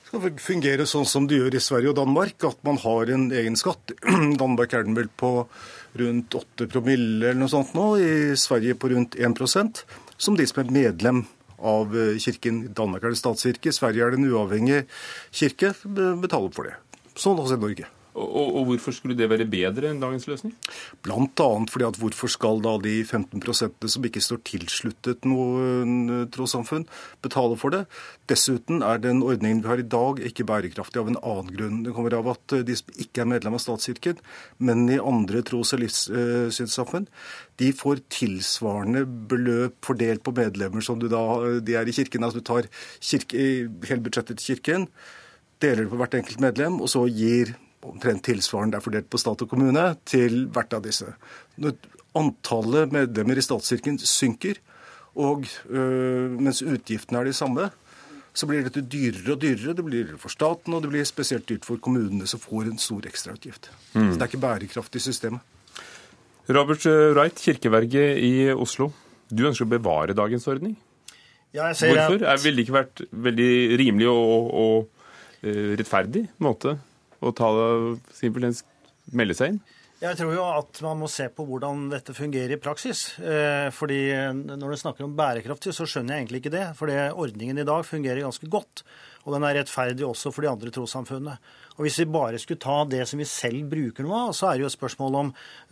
[0.09, 3.57] Skal fungere sånn som det gjør i Sverige og Danmark, at man har en egen
[3.59, 3.93] skatt.
[4.41, 5.45] Danmark er den vel på
[5.99, 9.83] rundt 8 promille eller noe sånt nå, i Sverige på rundt 1%
[10.19, 11.23] som de som er medlem
[11.59, 12.63] av eh, kirken.
[12.73, 14.81] Danmark er det statskirke, Sverige er det en uavhengig
[15.29, 15.75] kirke.
[15.85, 16.77] Betaler for det.
[17.19, 17.93] Sånn også i Norge.
[18.19, 20.53] Og, og, hvorfor skulle det være bedre enn dagens løsning?
[21.05, 26.87] Blant annet fordi at hvorfor skal da de 15% som ikke står tilsluttet noe trossamfunn,
[27.23, 27.83] betale for det?
[28.31, 31.83] Dessuten er den ordningen vi har i dag ikke bærekraftig av en annen grunn.
[31.85, 34.19] Det kommer av at de som ikke er medlem av statskirken,
[34.59, 37.07] men i andre tros- og livssynssamfunn,
[37.59, 41.23] de får tilsvarende beløp fordelt på medlemmer som da,
[41.63, 42.25] de er i kirken.
[42.25, 43.47] Altså du tar kirke,
[43.87, 44.87] hele budsjettet til kirken,
[45.63, 47.55] deler det på hvert enkelt medlem, og så gir
[47.85, 51.07] omtrent tilsvarende er fordelt på stat og kommune, til hvert av disse.
[51.61, 51.77] Når
[52.19, 54.59] antallet medlemmer i statskirken synker,
[55.19, 57.69] og øh, mens utgiftene er de samme,
[58.33, 59.75] så blir dette dyrere og dyrere.
[59.75, 62.81] Det blir dyrere for staten, og det blir spesielt dyrt for kommunene, som får en
[62.81, 63.71] stor ekstrautgift.
[63.93, 64.11] Mm.
[64.11, 65.41] Så det er ikke bærekraftig systemet.
[66.49, 68.91] Robert øh, Wright, kirkeverget i Oslo.
[69.29, 70.77] Du ønsker å bevare dagens ordning?
[71.53, 72.23] Ja, jeg ser Hvorfor?
[72.29, 72.43] At...
[72.43, 74.95] Ville det ikke vært veldig rimelig og, og
[75.39, 76.73] og rettferdig måte
[77.19, 77.49] og ta,
[78.15, 78.55] simpelthen
[79.15, 79.61] melde seg inn?
[79.99, 83.17] Jeg tror jo at man må se på hvordan dette fungerer i praksis.
[83.19, 84.15] Eh, fordi
[84.47, 86.67] Når du snakker om bærekraftig, så skjønner jeg egentlig ikke det.
[86.79, 88.85] Fordi ordningen i dag fungerer ganske godt.
[89.29, 91.37] Og den er rettferdig også for de andre trossamfunnene.
[91.79, 94.57] Og Hvis vi bare skulle ta det som vi selv bruker noe av, så er
[94.57, 95.29] det jo et spørsmål om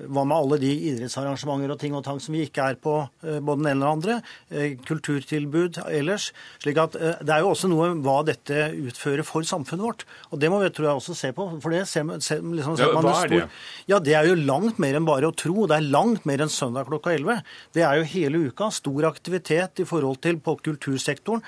[0.08, 2.93] hva med alle de idrettsarrangementer og ting og tang som vi ikke er på,
[3.28, 4.15] eh, både den ene eller andre,
[4.50, 6.32] eh, kulturtilbud ellers.
[6.63, 10.06] slik at eh, Det er jo også noe hva dette utfører for samfunnet vårt.
[10.32, 11.62] Og Det må vi tror jeg også se på.
[11.62, 13.50] for det ser, ser, liksom, ser ja, Hva er det?
[13.88, 15.67] Ja, Det er jo langt mer enn bare å tro.
[15.67, 17.43] Det er langt mer enn søndag klokka 11.
[17.74, 21.43] Det er jo hele uka stor aktivitet i forhold til på kultursektoren,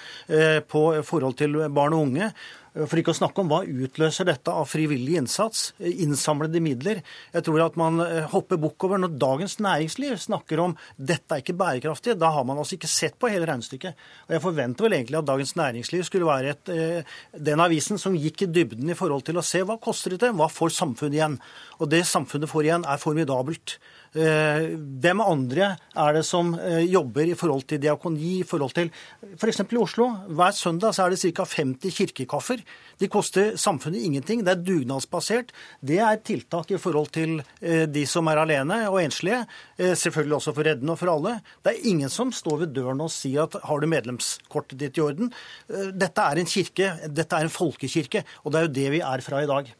[0.68, 2.34] på forhold til barn og unge.
[2.74, 7.02] For ikke å snakke om hva utløser dette av frivillig innsats, innsamlede midler.
[7.34, 11.42] Jeg tror at man eh, hopper bukk over når Dagens Næringsliv snakker om dette er
[11.42, 12.18] ikke bærekraftig.
[12.22, 14.06] Da har man altså ikke sett på hele regnestykket.
[14.28, 17.16] Og Jeg forventer vel egentlig at Dagens Næringsliv skulle være et, eh,
[17.50, 20.50] den avisen som gikk i dybden i forhold til å se hva koster det, hva
[20.52, 21.40] får samfunnet igjen.
[21.80, 23.80] Og det samfunnet får igjen, er formidabelt.
[24.10, 28.90] Eh, hvem andre er det som eh, jobber i forhold til diakoni, i forhold til
[29.36, 29.62] F.eks.
[29.62, 30.08] i Oslo.
[30.34, 31.46] Hver søndag så er det ca.
[31.46, 32.64] 50 kirkekaffer.
[33.00, 34.42] De koster samfunnet ingenting.
[34.44, 35.54] Det er dugnadsbasert.
[35.80, 39.46] Det er tiltak i forhold til eh, de som er alene og enslige.
[39.78, 41.38] Selvfølgelig også for reddende og for alle.
[41.64, 45.06] Det er ingen som står ved døren og sier at har du medlemskortet ditt i
[45.06, 45.32] orden?
[45.70, 46.92] Dette er en kirke.
[47.08, 48.26] Dette er en folkekirke.
[48.44, 49.72] Og det er jo det vi er fra i dag.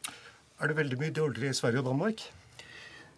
[0.60, 2.24] Er det veldig mye dårligere i Sverige og Danmark?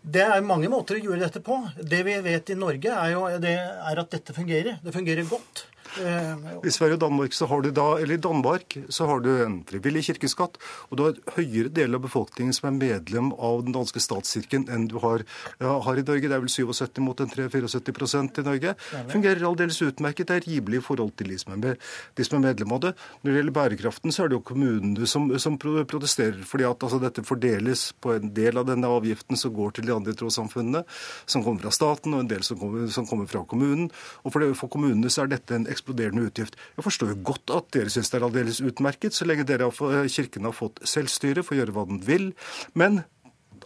[0.02, 1.56] Det er mange måter å gjøre dette på.
[1.78, 4.80] Det vi vet i Norge, er, jo, det er at dette fungerer.
[4.82, 5.66] Det fungerer godt.
[6.00, 9.58] I Sverige og Danmark så har du da, eller i Danmark så har du en
[9.68, 14.00] frivillig kirkeskatt, og du har høyere del av befolkningen som er medlem av den danske
[14.02, 15.24] statskirken enn du har,
[15.60, 16.28] ja, har i Norge.
[16.28, 18.74] Det er vel 77 mot en 3-74 i Norge.
[19.12, 20.30] Fungerer aldeles utmerket.
[20.30, 21.78] Det er rimelig i forhold til de som, er,
[22.16, 22.94] de som, er medlem av det.
[23.22, 26.42] Når det gjelder bærekraften, så er det jo kommunene som, som protesterer.
[26.48, 29.96] fordi at altså, dette fordeles på en del av denne avgiften som går til de
[29.96, 30.84] andre trossamfunnene,
[31.26, 33.90] som kommer fra staten, og en del som kommer, som kommer fra kommunen.
[34.22, 36.58] Og for, det, for kommunene så er dette en eksploderende utgift.
[36.78, 40.06] Jeg forstår jo godt at dere syns det er aldeles utmerket, så lenge dere har,
[40.08, 42.30] Kirken har fått selvstyre, for å gjøre hva den vil.
[42.78, 43.02] Men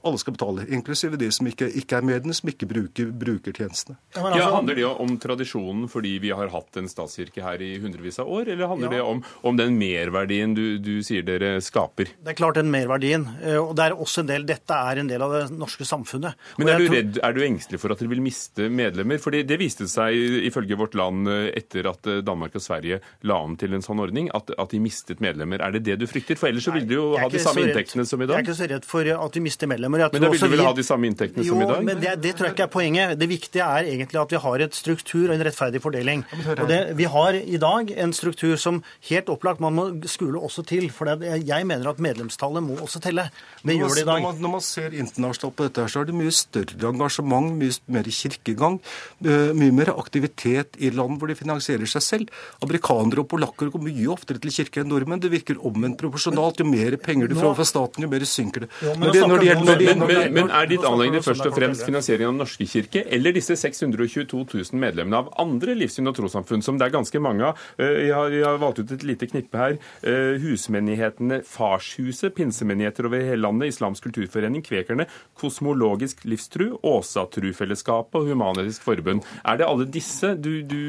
[0.07, 3.97] alle skal betale, inklusive de som ikke, ikke er den, som ikke bruker, bruker tjenestene.
[4.15, 7.73] Ja, altså, Ja, handler det om tradisjonen fordi vi har hatt en statskirke her i
[7.83, 12.11] hundrevis av år, eller handler det om, om den merverdien du, du sier dere skaper?
[12.23, 13.27] Det er klart den merverdien.
[13.43, 16.35] eh, Og det er også en del, dette er en del av det norske samfunnet.
[16.59, 19.19] Men er du, tror- redd, er du engstelig for at dere vil miste medlemmer?
[19.23, 20.15] Fordi det viste seg
[20.49, 24.01] ifølge Vårt Land eh, etter at eh, Danmark og Sverige la om til en sånn
[24.03, 25.61] ordning, at, at de mistet medlemmer.
[25.65, 26.37] Er det det du frykter?
[26.39, 28.37] For ellers så vil du jo ha de samme inntektene som i dag.
[28.39, 29.96] Jeg er ikke så redd for at vi mister medlemmer.
[29.99, 31.67] Jeg Men da vil også du vel vi- ha de samme inntektene jo, som i
[31.67, 31.85] dag?
[31.85, 33.19] men det, det tror jeg ikke er poenget.
[33.19, 36.25] Det viktige er egentlig at vi har et struktur og en rettferdig fordeling.
[36.59, 40.65] Og det, vi har i dag en struktur som helt opplagt man må skule også
[40.67, 40.89] til.
[40.91, 43.31] For det, jeg mener at medlemstallet må også telle.
[43.65, 44.23] Det gjør det i man- dag.
[44.23, 47.53] Når man, når man ser internasjonalt på dette, her, så er det mye større engasjement,
[47.57, 48.81] mye mer kirkegang,
[49.23, 52.29] mye mer aktivitet i land hvor de finansierer seg selv.
[52.63, 55.21] Amerikanere og polakker går mye oftere til kirke enn nordmenn.
[55.23, 56.61] Det virker omvendt proporsjonalt.
[56.63, 58.71] Jo mer penger du får fra staten, jo mer synker det.
[58.83, 61.23] Jo, men Når det, når det gjelder, når det, Men, men, men er ditt anliggende
[61.25, 65.77] først og fremst finansiering av Den norske kirke, eller disse 622 000 medlemmene av andre
[65.79, 67.63] livssyn og trossamfunn, som det er ganske mange av?
[67.79, 69.79] Eh, Jeg har, jeg har valgt ut et lite knippe her.
[70.03, 75.07] Eh, Husmenighetene Farshuset, pinsemenigheter over hele landet, Islamsk kulturforening, Kvekerne,
[75.39, 79.27] Kosmologisk livstru, Åsatrufellesskapet og Human-Etisk Forbund.
[79.45, 80.83] Er det alle disse du, du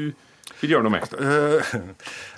[0.60, 1.14] vil gjøre noe med?
[1.18, 1.74] Eh,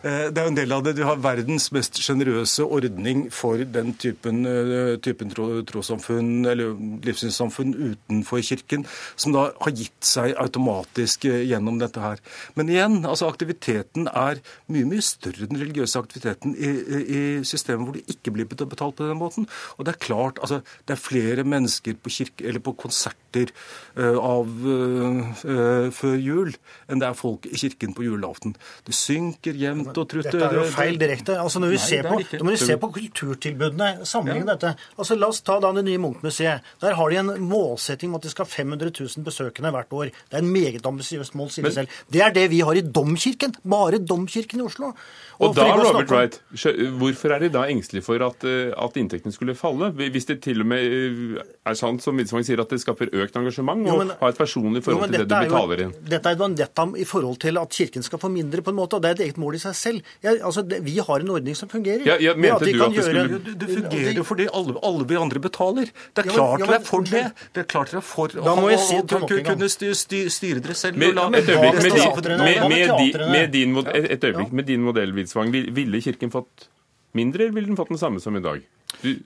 [0.04, 0.96] eh, Det er jo en del av det.
[0.98, 6.74] Du har verdens mest sjenerøse ordning for den typen, eh, typen trossamfunn eller
[7.06, 12.18] livssynssamfunn utenfor kirken, som da har gitt seg automatisk gjennom dette her.
[12.56, 16.70] Men igjen, altså aktiviteten er mye mye større den religiøse aktiviteten i
[17.10, 19.46] i systemet hvor det ikke blir betalt på den måten.
[19.78, 24.16] Og det er klart, altså det er flere mennesker på, kirke, eller på konserter eh,
[24.16, 25.20] av eh,
[25.54, 26.52] eh, før jul
[26.90, 28.54] enn det er folk i kirken på julaften.
[28.86, 30.28] Det synker jevnt og trutt.
[30.28, 31.36] Dette er jo feil direkte.
[31.40, 33.90] Altså når vi Nei, ser er på, da må vi se på kulturtilbudene.
[34.08, 34.74] Sammenligne dette.
[34.96, 36.66] Altså La oss ta da det nye Munch-museet.
[36.82, 40.12] Der har de en målsetting om at de skal ha 500 000 besøkende hvert år.
[40.30, 41.98] Det er en meget ambisiøst mål, sier de selv.
[42.10, 43.54] Det er det vi har i Domkirken.
[43.62, 44.94] Bare Domkirken i Oslo.
[45.40, 46.35] Og og da, Robert om- Wright,
[47.00, 49.88] hvorfor er de da engstelige for at, eh, at inntektene skulle falle?
[49.96, 53.37] Hvis det til og med eh, er sant som Widsvang sier, at det skaper økt
[53.40, 55.81] engasjement, Jo, og men- ha et personlig forhold jo, til det du er jo- betaler
[55.87, 55.94] inn?
[56.11, 58.94] Dette er jo nettopp i forhold til at Kirken skal få mindre, på en måte,
[58.94, 60.03] og det er et eget mål i seg selv.
[60.22, 62.05] Jeg, altså, det, vi har en ordning som fungerer.
[62.05, 65.05] Ja, jeg, mente du at det gjøre- skulle- Det, det fungerer jo fordi alle, alle
[65.09, 65.88] vi andre betaler.
[66.14, 67.33] Det er Ja, klart ja, dere er for det.
[67.55, 70.29] Det er klart dere er for Da må å, jeg si å, kunne styre, styre,
[70.31, 70.96] styre dere selv.
[70.96, 75.12] Med, og la- et øyeblikk, med med, med, med din, et, et med din modell,
[75.30, 76.68] Widsvang, ville Kirken fått
[77.12, 78.64] mindre, eller ville den fått den samme som i dag?
[79.02, 79.18] Du,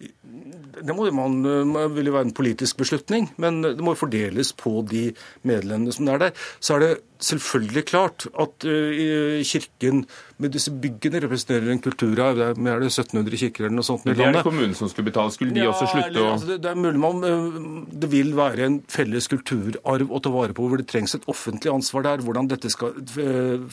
[0.83, 4.53] Det må man, eh, vil jo være en politisk beslutning, men det må jo fordeles
[4.57, 6.47] på de medlemmene som er der.
[6.61, 6.93] Så er det
[7.25, 10.05] selvfølgelig klart at eh, Kirken
[10.43, 12.37] med disse byggene representerer en kulturarv.
[12.37, 14.19] Det er, er det 1700 kirker eller noe sånt i landet.
[14.19, 15.33] det er det kommunen som skulle betale.
[15.35, 17.61] Skulle de Ja, også slutte eller, å altså, det, det er mulig man, øh,
[18.03, 21.73] det vil være en felles kulturarv å ta vare på, hvor det trengs et offentlig
[21.73, 22.25] ansvar der.
[22.27, 22.99] Hvordan dette skal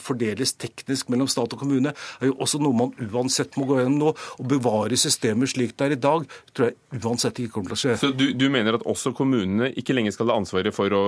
[0.02, 3.98] fordeles teknisk mellom stat og kommune, er jo også noe man uansett må gå gjennom
[3.98, 4.14] nå.
[4.14, 7.82] Å bevare systemet slik det er i dag, tror jeg uansett ikke kommer til å
[7.82, 7.96] skje.
[8.00, 11.04] Så du, du mener at også kommunene ikke lenger skal ha ansvaret for å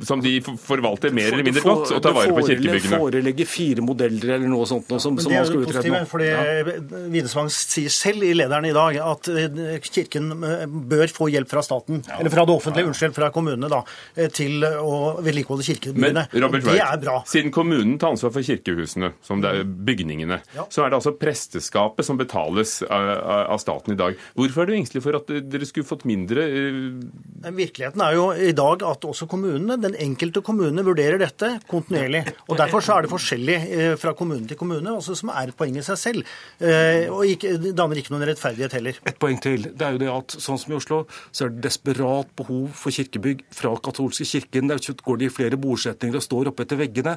[0.00, 2.80] Som de forvalter mer eller mindre godt, og tar vare på kirkebyggene.
[2.80, 5.82] det foreligger fire modeller eller noe sånt noe, som, Men som man er skal utrede
[5.82, 6.08] positive, nå.
[6.08, 11.50] fordi Widesvang sier selv i lederen i dag at eh, Kirken eh, bør få hjelp
[11.52, 13.82] fra staten, eller fra det offentlige, unnskyld, fra kommunene, da,
[14.16, 16.24] eh, til å vedlikeholde Men kirkebyggene.
[16.40, 17.18] Robert det Wright, er bra.
[17.28, 20.64] siden kommunen tar ansvar for kirkehusene, som det er bygningene, Ja.
[20.70, 23.12] så er det altså presteskapet som betales av,
[23.52, 24.16] av staten i dag.
[24.38, 26.48] Hvorfor er du engstelig for at dere skulle fått mindre?
[26.48, 32.24] eh, Virkeligheten er jo i dag at også kommunene, den enkelte kommune vurderer dette kontinuerlig.
[32.48, 35.56] og Derfor så er det forskjellig eh, fra kommune til kommune, også som er et
[35.58, 36.24] poeng i seg selv.
[36.60, 38.98] Eh, Og ikke, danner ikke noen rettferdighet heller.
[39.06, 39.68] Et poeng til.
[39.74, 42.94] Det er jo det at sånn som i Oslo, så er det desperat behov for
[42.94, 44.68] kirkebygg fra katolske kirken.
[44.70, 47.16] Der går de i flere bosetninger og står oppe etter veggene.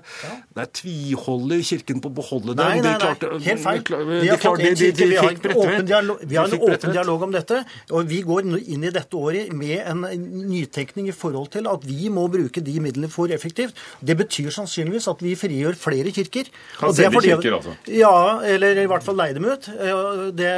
[0.55, 2.63] Der tviholder kirken på å beholde det.
[2.63, 3.83] Nei, nei, nei, klarte- helt feil.
[3.85, 7.61] de har fått en kirke, vi har en åpen dialog, en åpen dialog om dette,
[7.91, 10.01] og vi går inn i dette året med en
[10.49, 13.73] nytenkning i forhold til at vi må bruke de midlene for effektivt.
[14.03, 16.45] Det betyr sannsynligvis at vi frigjør flere kirker.
[16.79, 17.75] Kan Og det selge kirker, altså?
[17.87, 19.67] Ja, eller i hvert fall leie dem ut.
[19.67, 20.49] Eh, Det,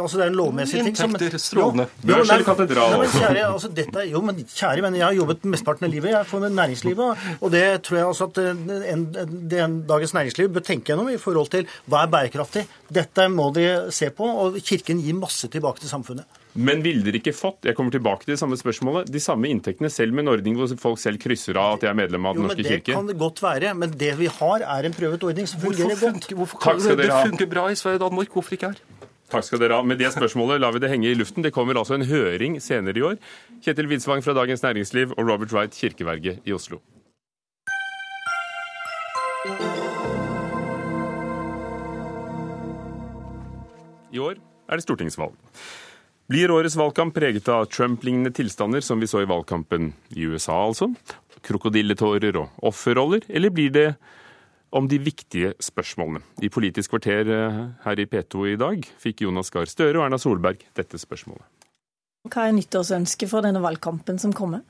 [0.00, 0.96] altså det er en lovmessig ting.
[0.96, 1.86] som- Inntekter, strålende.
[2.04, 3.20] Børs eller katedral, nei, men altså?
[3.20, 6.40] kjære, altså dette, jo, men kjære venner, jeg har jobbet mesteparten av livet jeg for
[6.40, 9.04] næringslivet, og det tror jeg også at eh, en,
[9.48, 12.66] det en Dagens Næringsliv bør tenke gjennom i forhold til hva er bærekraftig.
[12.92, 16.24] Dette må de se på, og Kirken gir masse tilbake til samfunnet.
[16.56, 19.90] Men ville dere ikke fått jeg kommer tilbake til det samme spørsmålet, de samme inntektene
[19.92, 22.40] selv med en ordning hvor folk selv krysser av at de er medlem av Jo,
[22.40, 22.94] Den men norske Det kirke?
[22.96, 26.00] kan det godt være, men det vi har er en prøvet ordning som Hvorfor fungerer
[26.00, 26.30] godt.
[26.32, 28.32] hvorfor, kan det, det funker bra i Sverige og Danmark.
[28.32, 28.80] Hvorfor ikke her?
[29.28, 29.82] Takk skal dere ha.
[29.82, 31.42] Med det spørsmålet lar vi det henge i luften.
[31.42, 33.16] Det kommer altså en høring senere i år.
[33.64, 36.78] Kjetil Widsvang fra Dagens Næringsliv og Robert Wright, Kirkeverget i Oslo.
[44.14, 44.38] I år
[44.68, 45.34] er det stortingsvalg.
[46.26, 50.88] Blir årets valgkamp preget av Trump-lignende tilstander, som vi så i valgkampen i USA, altså?
[51.46, 53.22] Krokodilletårer og offerroller?
[53.30, 53.84] Eller blir det
[54.74, 56.24] om de viktige spørsmålene?
[56.42, 60.18] I Politisk kvarter eh, her i P2 i dag fikk Jonas Gahr Støre og Erna
[60.18, 61.46] Solberg dette spørsmålet.
[62.26, 64.66] Hva er nyttårsønsket for denne valgkampen som kommer?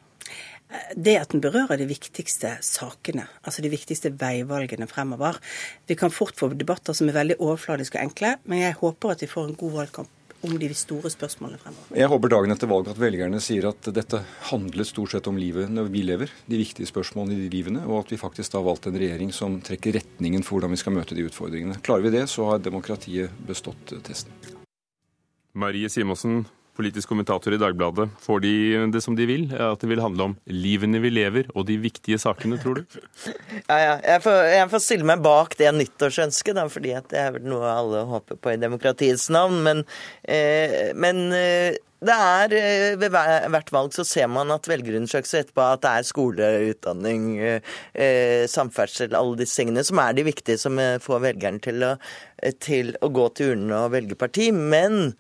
[0.93, 5.41] Det at den berører de viktigste sakene, altså de viktigste veivalgene fremover.
[5.89, 9.25] Vi kan fort få debatter som er veldig overfladiske og enkle, men jeg håper at
[9.25, 10.16] vi får en god valgkamp
[10.47, 11.99] om de store spørsmålene fremover.
[11.99, 15.71] Jeg håper dagen etter valget at velgerne sier at dette handler stort sett om livet
[15.73, 18.89] når vi lever, de viktige spørsmålene i de livene, og at vi faktisk har valgt
[18.91, 21.81] en regjering som trekker retningen for hvordan vi skal møte de utfordringene.
[21.87, 24.33] Klarer vi det, så har demokratiet bestått testen.
[25.57, 26.45] Marie Simonsen,
[26.77, 28.09] politisk kommentator i Dagbladet.
[28.23, 28.53] Får de
[28.93, 29.47] det som de vil?
[29.53, 33.01] At det vil handle om livene vi lever, og de viktige sakene, tror du?
[33.71, 33.95] Ja, ja.
[34.05, 37.73] Jeg får, jeg får stille meg bak det nyttårsønsket, da, fordi det er vel noe
[37.73, 39.59] alle håper på i demokratiets navn.
[39.67, 39.83] Men,
[40.29, 45.65] eh, men eh, det er eh, Ved hvert valg så ser man at velgerundersøkelser etterpå
[45.65, 50.79] at det er skole, utdanning, eh, samferdsel, alle disse tingene som er de viktige som
[51.03, 51.93] får velgeren til å,
[52.63, 54.51] til å gå til urnene og velge parti.
[54.55, 55.15] Men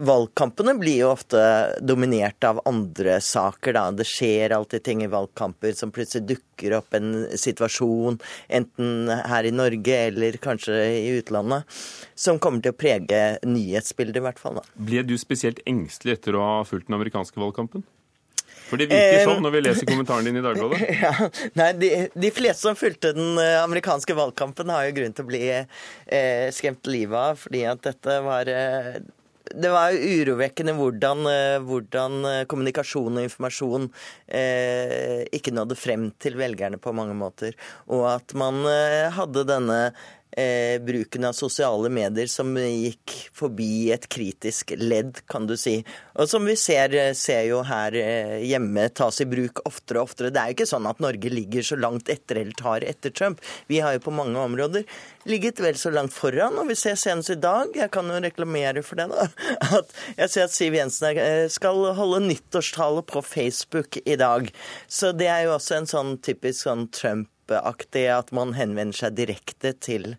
[0.00, 1.40] valgkampene blir jo ofte
[1.84, 3.76] dominert av andre saker.
[3.76, 3.84] Da.
[3.94, 9.54] Det skjer alltid ting i valgkamper som plutselig dukker opp en situasjon, enten her i
[9.54, 11.80] Norge eller kanskje i utlandet,
[12.14, 14.60] som kommer til å prege nyhetsbildet, i hvert fall.
[14.60, 14.66] Da.
[14.90, 17.86] Ble du spesielt engstelig etter å ha fulgt den amerikanske valgkampen?
[18.70, 20.78] For det virker sånn når vi leser kommentaren din i Dagbladet.
[21.00, 21.28] Ja,
[21.58, 25.30] nei, de, de, fleste som fulgte den eh, amerikanske valgkampen, har jo grunn til å
[25.30, 29.00] bli eh, skremt livet av, fordi at dette var eh,
[29.54, 33.88] det var urovekkende hvordan, eh, hvordan, eh, kommunikasjon og informasjon
[34.28, 37.56] eh, ikke nådde frem til velgerne på mange måter.
[37.90, 39.80] Og at man eh, hadde denne
[40.40, 45.80] eh, bruken av sosiale medier som gikk forbi et kritisk ledd, kan du si.
[46.16, 50.10] Og som vi ser, eh, ser jo her eh, hjemme tas i bruk oftere og
[50.10, 50.32] oftere.
[50.32, 53.40] Det er jo ikke sånn at Norge ligger så langt etter eller tar etter Trump.
[53.68, 54.88] Vi har jo på mange områder
[55.28, 56.58] ligget vel så langt foran.
[56.60, 59.28] Og vi ser senest i dag, jeg kan jo reklamere for det, da,
[59.80, 64.50] at jeg ser at Siv Jensen eh, skal holde nyttårstale på Facebook i dag.
[64.88, 67.28] Så det er jo også en sånn typisk sånn Trump
[67.58, 70.14] aktig at man henvender seg direkte til,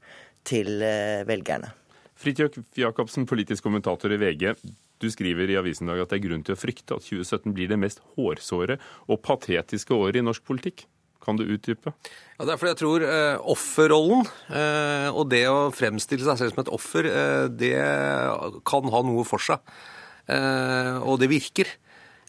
[0.48, 1.72] til eh, velgerne.
[2.22, 4.52] Fridtjof Jacobsen, politisk kommentator i VG.
[5.02, 7.56] Du skriver i avisen i dag at det er grunn til å frykte at 2017
[7.58, 8.78] blir det mest hårsåre
[9.08, 10.86] og patetiske året i norsk politikk.
[11.22, 11.94] Kan du utdype?
[12.38, 16.56] Ja, det er fordi jeg tror eh, offerrollen eh, og det å fremstille seg selv
[16.56, 17.76] som et offer, eh, det
[18.66, 19.62] kan ha noe for seg.
[20.30, 21.70] Eh, og det virker.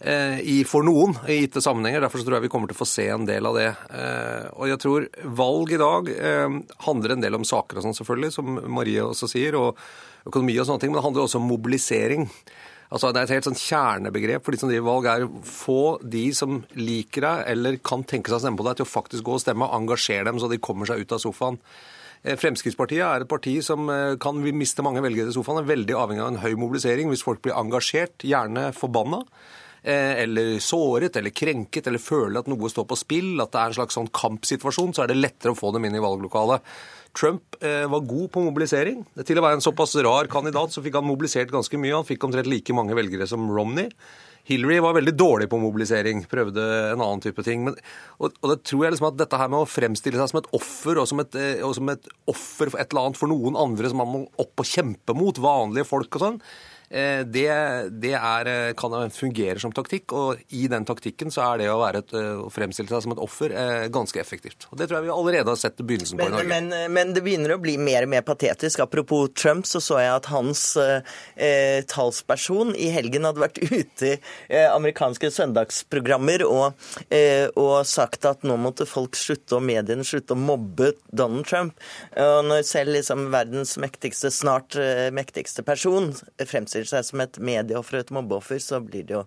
[0.03, 2.03] Eh, i, for noen i gitte sammenhenger.
[2.03, 3.69] Derfor tror jeg vi kommer til å få se en del av det.
[3.95, 5.05] Eh, og jeg tror
[5.39, 6.57] valg i dag eh,
[6.89, 9.79] handler en del om saker og sånn, selvfølgelig, som Marie også sier, og
[10.27, 12.27] økonomi og sånne ting, men det handler også om mobilisering.
[12.93, 15.79] Altså, det er et helt sånn kjernebegrep for de som driver valg, er å få
[16.03, 19.25] de som liker deg eller kan tenke seg å stemme på deg, til å faktisk
[19.25, 21.61] gå og stemme, engasjere dem så de kommer seg ut av sofaen.
[22.23, 23.89] Fremskrittspartiet er et parti som
[24.23, 25.59] kan miste mange velgere i sofaen.
[25.59, 27.09] er veldig avhengig av en høy mobilisering.
[27.11, 29.19] Hvis folk blir engasjert, gjerne forbanna,
[29.83, 33.77] eller såret eller krenket eller føler at noe står på spill, at det er en
[33.81, 36.63] slags sånn kampsituasjon, så er det lettere å få dem inn i valglokalet.
[37.13, 39.03] Trump eh, var god på mobilisering.
[39.21, 41.93] Til å være en såpass rar kandidat så fikk han mobilisert ganske mye.
[41.99, 43.91] Han fikk omtrent like mange velgere som Romney.
[44.49, 47.61] Hillary var veldig dårlig på mobilisering, prøvde en annen type ting.
[47.67, 47.77] Men,
[48.17, 50.51] og, og, det tror jeg liksom at dette her med å fremstille seg som et
[50.57, 53.59] offer, og som et, eh, og som et offer for et eller annet for noen
[53.61, 57.49] andre som man må opp og kjempe mot, vanlige folk og sånn, Eh, det,
[58.03, 61.79] det er, eh, kan fungere som taktikk, og i den taktikken så er det å,
[61.87, 63.53] et, eh, å fremstille seg som et offer
[63.93, 64.67] ganske effektivt.
[64.71, 66.49] Og Det tror jeg vi allerede har sett begynnelsen på men, i Norge.
[66.51, 68.83] Men, men, det begynner å bli mer og mer patetisk.
[68.85, 74.13] Apropos Trump, så så jeg at hans eh, talsperson i helgen hadde vært ute i
[74.49, 76.77] eh, amerikanske søndagsprogrammer og,
[77.09, 81.75] eh, og, sagt at nå måtte folk slutte, og mediene slutte å mobbe Donald Trump.
[82.19, 84.77] Og når selv liksom verdens mektigste, snart
[85.13, 86.11] mektigste person
[86.47, 88.79] fremstiller fremstiller seg som et medieoffer og et mobbeoffer, så,
[89.09, 89.25] jo,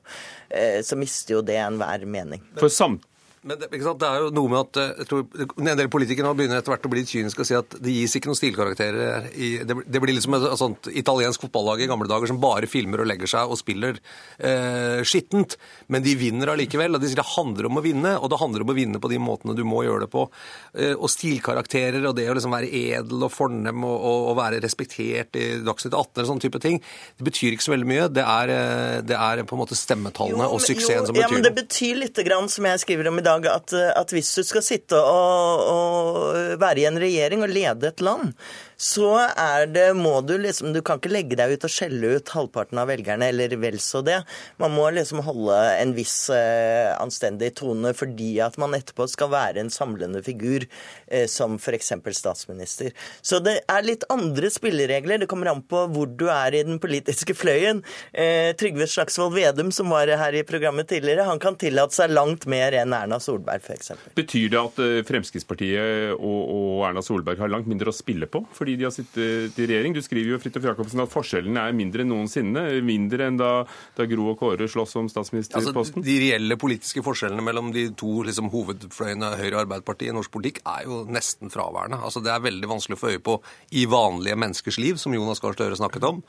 [0.50, 2.42] eh, så mister jo det enhver mening.
[2.58, 3.00] For sam
[3.46, 5.24] Men det, det, er jo noe med at jeg tror,
[5.56, 8.16] En del politikere nå begynner etter hvert å bli kyniske og si at det gis
[8.18, 9.28] ikke noen stilkarakterer.
[9.34, 12.68] I, det, det, blir liksom et, et sånt italiensk fotballag i gamle dager som bare
[12.70, 14.00] filmer og legger seg og spiller
[14.38, 15.56] eh, skittent.
[15.92, 16.96] Men de vinner allikevel.
[16.96, 19.10] og de sier Det handler om å vinne, og det handler om å vinne på
[19.12, 20.26] de måtene du må gjøre det på.
[20.74, 24.62] Eh, og stilkarakterer og det å liksom være edel og fornem og, og, og være
[24.64, 26.80] respektert i Dagsnytt 18 og sånne type ting,
[27.18, 28.08] det betyr ikke så veldig mye.
[28.12, 31.26] Det er, eh, det er på en måte stemmetallene jo, og suksessen jo, som betyr
[31.26, 31.30] noe.
[31.30, 34.32] Ja, men det betyr litt grann, som jeg skriver om i dag, at, at hvis
[34.38, 38.32] du skal sitte og, og være i en regjering og lede et land,
[38.76, 42.32] så er det må du liksom Du kan ikke legge deg ut og skjelle ut
[42.36, 44.18] halvparten av velgerne, eller vel så det.
[44.60, 49.62] Man må liksom holde en viss eh, anstendig tone fordi at man etterpå skal være
[49.62, 50.66] en samlende figur,
[51.08, 51.92] eh, som f.eks.
[52.18, 52.92] statsminister.
[53.24, 55.22] Så det er litt andre spilleregler.
[55.22, 57.82] Det kommer an på hvor du er i den politiske fløyen.
[58.12, 62.44] Eh, Trygve Slagsvold Vedum, som var her i programmet tidligere, han kan tillate seg langt
[62.50, 63.94] mer enn Erna Solberg, f.eks.
[64.18, 68.44] Betyr det at eh, Fremskrittspartiet og, og Erna Solberg har langt mindre å spille på?
[68.66, 69.94] Fordi de har sittet i regjering.
[69.94, 72.64] Du skriver jo Fridtjof Jacobsen, at forskjellene er mindre enn noensinne.
[72.84, 73.50] Mindre enn da,
[73.94, 76.00] da Gro og Kåre slåss om statsministerposten.
[76.00, 80.32] Altså, de reelle politiske forskjellene mellom de to liksom, hovedfløyene Høyre og Arbeiderpartiet i norsk
[80.34, 82.00] politikk er jo nesten fraværende.
[82.02, 83.38] Altså, det er veldig vanskelig å få øye på
[83.78, 86.22] i vanlige menneskers liv, som Jonas Gahr Støre snakket om.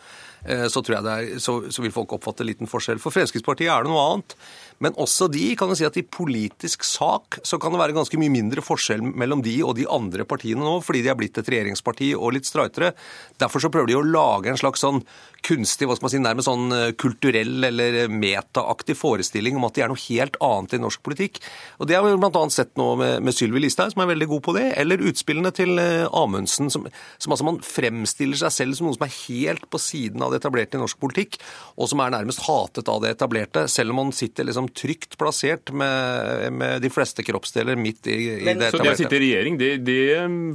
[0.46, 3.02] Eh, så, er, så, så vil folk oppfatte en liten forskjell.
[3.02, 4.38] For Fremskrittspartiet er det noe annet.
[4.84, 8.20] Men også de kan jo si at i politisk sak så kan det være ganske
[8.22, 11.50] mye mindre forskjell mellom de og de andre partiene nå, fordi de er blitt et
[11.50, 12.94] regjeringsparti og litt straightere.
[13.42, 15.02] Derfor så prøver de å lage en slags sånn
[15.48, 19.86] kunstig, hva skal man si, nærmest sånn eh, kulturell eller metaaktig forestilling om at de
[19.86, 21.40] er noe helt annet i norsk politikk.
[21.80, 22.44] Og Det har vi bl.a.
[22.54, 25.80] sett nå med, med Sylvi Listhaug, som er veldig god på det, eller utspillene til
[25.82, 26.88] eh, Amundsen, som,
[27.18, 30.42] som, altså man fremstiller seg selv som noen som er helt på siden av det
[30.42, 31.40] etablerte i norsk politikk,
[31.78, 35.72] og som er nærmest hatet av det etablerte, selv om man sitter liksom trygt plassert
[35.72, 38.78] med, med de fleste kroppsdeler midt i, i Men, det etablerte.
[38.78, 40.02] Så det å sitte i regjering, det, det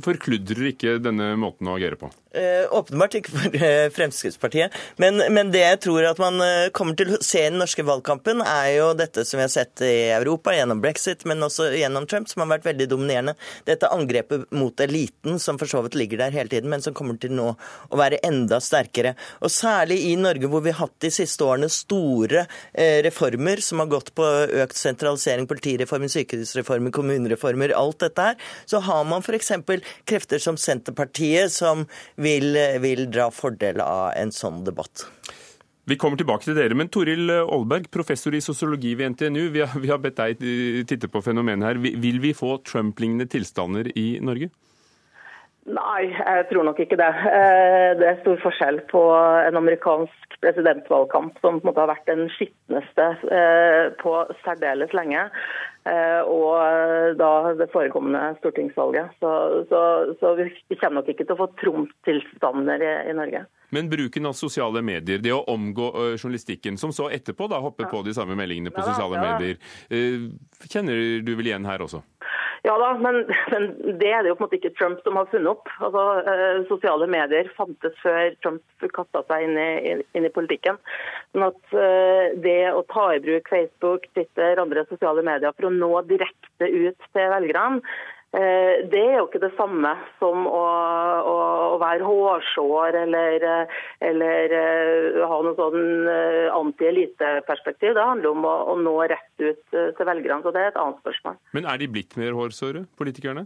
[0.04, 2.12] forkludrer ikke denne måten å agere på?
[2.34, 4.72] Eh, åpenbart ikke for eh, Fremskrittspartiet.
[4.96, 7.84] Men, men, det jeg tror at man eh, kommer til å se i den norske
[7.84, 12.06] valgkampen, er jo dette som vi har sett i Europa gjennom brexit, men også gjennom
[12.08, 13.34] Trump, som har vært veldig dominerende.
[13.68, 17.18] Dette angrepet mot eliten, som for så vidt ligger der hele tiden, men som kommer
[17.20, 19.12] til nå å være enda sterkere.
[19.44, 22.46] Og særlig i Norge, hvor vi har hatt de siste årene store
[23.04, 24.24] reformer som har gått på
[24.62, 29.52] økt sentralisering, politireformer, sykehusreformer, kommunereformer, alt dette her, så har man f.eks.
[30.08, 31.84] krefter som Senterpartiet, som
[32.22, 35.06] vil, vil dra fordel av en sånn debatt.
[35.90, 39.48] Vi kommer tilbake til dere, men Toril Aalberg, professor i sosiologi ved NTNU.
[39.50, 40.44] Vi har, vi har bedt deg
[40.86, 41.80] titte på fenomenet her.
[41.82, 44.52] Vil vi få Trump-lignende tilstander i Norge?
[45.62, 47.10] Nei, jeg tror nok ikke det.
[47.30, 49.02] Eh, det er stor forskjell på
[49.46, 55.28] en amerikansk presidentvalgkamp som på en måte har vært den skitneste eh, på særdeles lenge,
[55.82, 59.16] og da det forekommende stortingsvalget.
[59.20, 59.32] Så,
[59.68, 59.80] så,
[60.20, 63.44] så vi kommer nok ikke til å få Trump-tilstander i, i, Norge.
[63.74, 67.92] Men bruken av sosiale medier, det å omgå journalistikken, som så etterpå da hoppet ja.
[67.94, 69.32] på de samme meldingene på ja, sosiale ja.
[69.32, 70.30] medier,
[70.68, 72.04] kjenner du vel igjen her også?
[72.62, 73.64] Ja da, men, men,
[73.98, 75.70] det er det jo på en måte ikke Trump som har funnet opp.
[75.82, 80.78] Altså, eh, Sosiale medier fantes før Trump kasta seg inn i, inn i, politikken.
[81.34, 85.74] Sånn at eh, Det å ta i bruk Facebook, Twitter, andre sosiale medier for å
[85.74, 87.82] nå direkte ut til velgerne,
[88.32, 90.60] det er jo ikke det samme som å,
[91.28, 91.34] å,
[91.74, 93.44] å være hårsår eller,
[94.00, 96.08] eller uh, ha noe sånn
[96.56, 97.92] anti-elite-perspektiv.
[97.98, 100.40] Det handler om å, å, nå rett ut til velgerne.
[100.46, 101.36] Så det er et annet spørsmål.
[101.58, 103.44] Men er de blitt mer hårsåre, politikerne?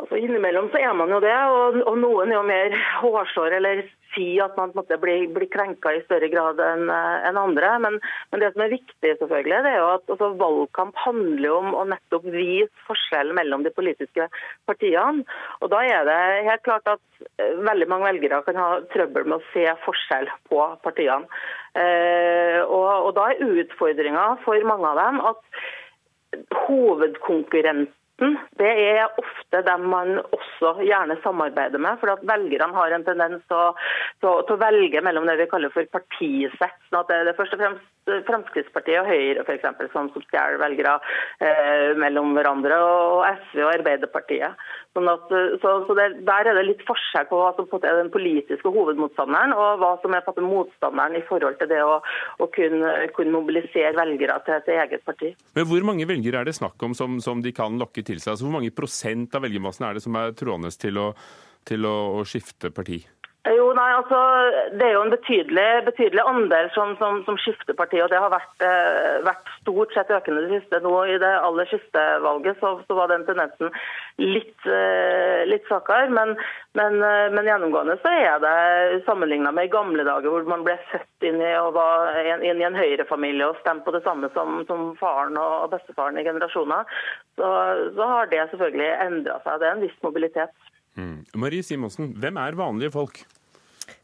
[0.00, 3.82] Altså Innimellom så er man jo det, og, og noen er jo mer hårsår eller
[4.14, 7.72] sier at man måte, blir, blir krenka i større grad enn en andre.
[7.84, 7.98] Men,
[8.30, 11.84] men, det som er viktig, selvfølgelig, det er jo at altså, valgkamp handler om å
[11.92, 14.30] nettopp vise forskjellen mellom de politiske
[14.70, 15.26] partiene.
[15.60, 17.04] Og Da er det helt klart at
[17.36, 21.28] eh, veldig mange velgere kan ha trøbbel med å se forskjell på partiene.
[21.78, 25.44] Eh, og, og Da er utfordringa for mange av dem at
[26.66, 31.98] hovedkonkurrenten Midten det er ofte dem man også gjerne samarbeider med.
[32.00, 36.76] for at Velgerne har en tendens til å, velge mellom det vi kaller for partisett.
[36.90, 40.98] sånn at Det er først og fremst Fremskrittspartiet og Høyre for eksempel, som stjeler velgere
[41.40, 44.56] eh, mellom hverandre, og SV og Arbeiderpartiet.
[44.90, 45.28] Sånn at,
[45.62, 49.54] så, så det, Der er det litt forskjell på hva som er den politiske hovedmotstanderen,
[49.54, 52.00] og hva som er motstanderen i forhold til det å,
[52.42, 55.30] å kunne, kunne, mobilisere velgere til, til, eget parti.
[55.54, 58.34] Men Hvor mange velgere er det snakk om som, som de kan lokke til seg?
[58.34, 61.08] Altså, hvor mange prosent av velgermassen er det som er trådende til å,
[61.70, 63.04] til å, å skifte parti?
[63.48, 64.18] Jo, nei, altså,
[64.76, 67.96] Det er jo en betydelig, betydelig andel som, som, som, skifter parti.
[68.04, 70.80] og Det har vært, eh, vært, stort sett økende det siste.
[70.84, 73.72] Nå I det aller siste valget så, så var den tendensen
[74.20, 76.10] litt, eh, litt svakere.
[76.12, 76.34] Men,
[76.76, 80.76] men, eh, men, gjennomgående så er det sammenligna med i gamle dager, hvor man ble
[80.92, 84.28] født inn i, og var inn, inn i en høyrefamilie og stemte på det samme
[84.36, 86.84] som, som faren og bestefaren i generasjoner,
[87.40, 87.48] så,
[87.96, 89.62] så har det selvfølgelig endra seg.
[89.62, 90.69] Det er en viss mobilitet.
[91.00, 91.18] Mm.
[91.40, 93.22] Marie Simonsen, hvem er vanlige folk?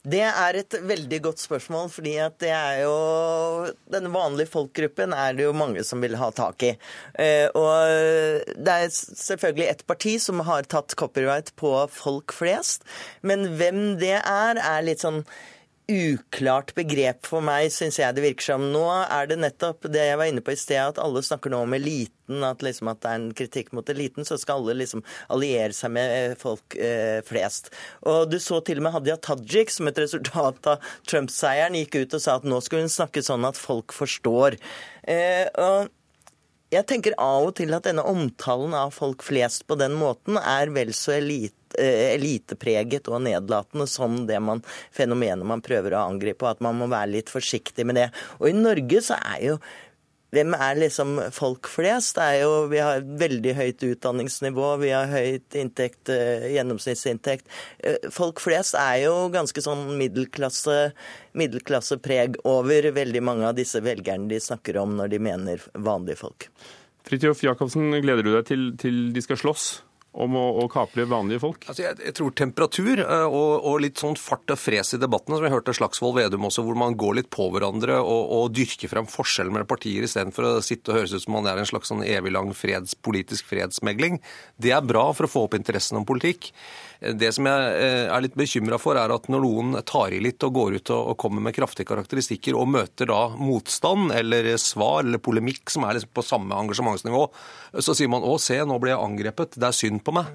[0.07, 5.35] Det er et veldig godt spørsmål, fordi at det er jo Denne vanlige folkgruppen er
[5.35, 6.73] det jo mange som vil ha tak i.
[7.19, 12.87] Eh, og det er selvfølgelig et parti som har tatt copyright på folk flest,
[13.27, 15.25] men hvem det er, er litt sånn
[15.87, 18.65] uklart begrep for meg, syns jeg det virker som.
[18.75, 21.61] Nå er det nettopp det jeg var inne på i sted, at alle snakker nå
[21.63, 24.27] om eliten, at, liksom, at det er en kritikk mot eliten.
[24.27, 27.71] Så skal alle liksom alliere seg med eh, folk eh, flest.
[28.03, 32.19] Og du så til og med Hadia Tajik, som et resultat av Trump-seieren, gikk ut
[32.19, 34.59] og sa at nå skulle hun snakke sånn at folk forstår.
[35.07, 35.93] Eh, og
[36.75, 40.73] jeg tenker av og til at denne omtalen av folk flest på den måten er
[40.75, 44.63] vel så elite elitepreget og nedlatende som det man,
[44.95, 48.09] fenomenet man prøver å angripe, og at man må være litt forsiktig med det.
[48.41, 49.59] Og i Norge så er jo
[50.35, 52.17] hvem er liksom folk flest?
[52.19, 57.47] Det er jo, vi har veldig høyt utdanningsnivå, vi har høyt inntekt, eh, gjennomsnittsinntekt.
[57.79, 60.91] Eh, folk flest er jo ganske sånn middelklasse,
[61.39, 66.51] middelklassepreg over veldig mange av disse velgerne de snakker om når de mener vanlige folk.
[67.07, 69.69] Fridtjof Jacobsen, gleder du deg til, til de skal slåss?
[70.23, 71.67] Om å, å kapre vanlige folk?
[71.69, 75.39] Altså jeg, jeg, tror temperatur eh, og, og, litt sånn fart og fres i debattene,
[75.39, 78.93] som jeg hørte Slagsvold Vedum også, hvor man går litt på hverandre og, og dyrker
[78.93, 81.93] frem forskjellen mellom partier istedenfor å sitte og høres ut som man er en slags
[81.93, 84.21] sånn evig lang freds, politisk fredsmegling,
[84.63, 86.53] det er bra for å få opp interessen om politikk.
[87.01, 90.43] Det som jeg eh, er litt bekymra for, er at når noen tar i litt
[90.47, 95.21] og går ut og kommer med kraftige karakteristikker og møter da motstand eller svar eller
[95.21, 97.27] polemikk som er liksom på samme engasjementsnivå,
[97.77, 100.33] så sier man 'å, se, nå ble jeg angrepet, det er synd på meg'.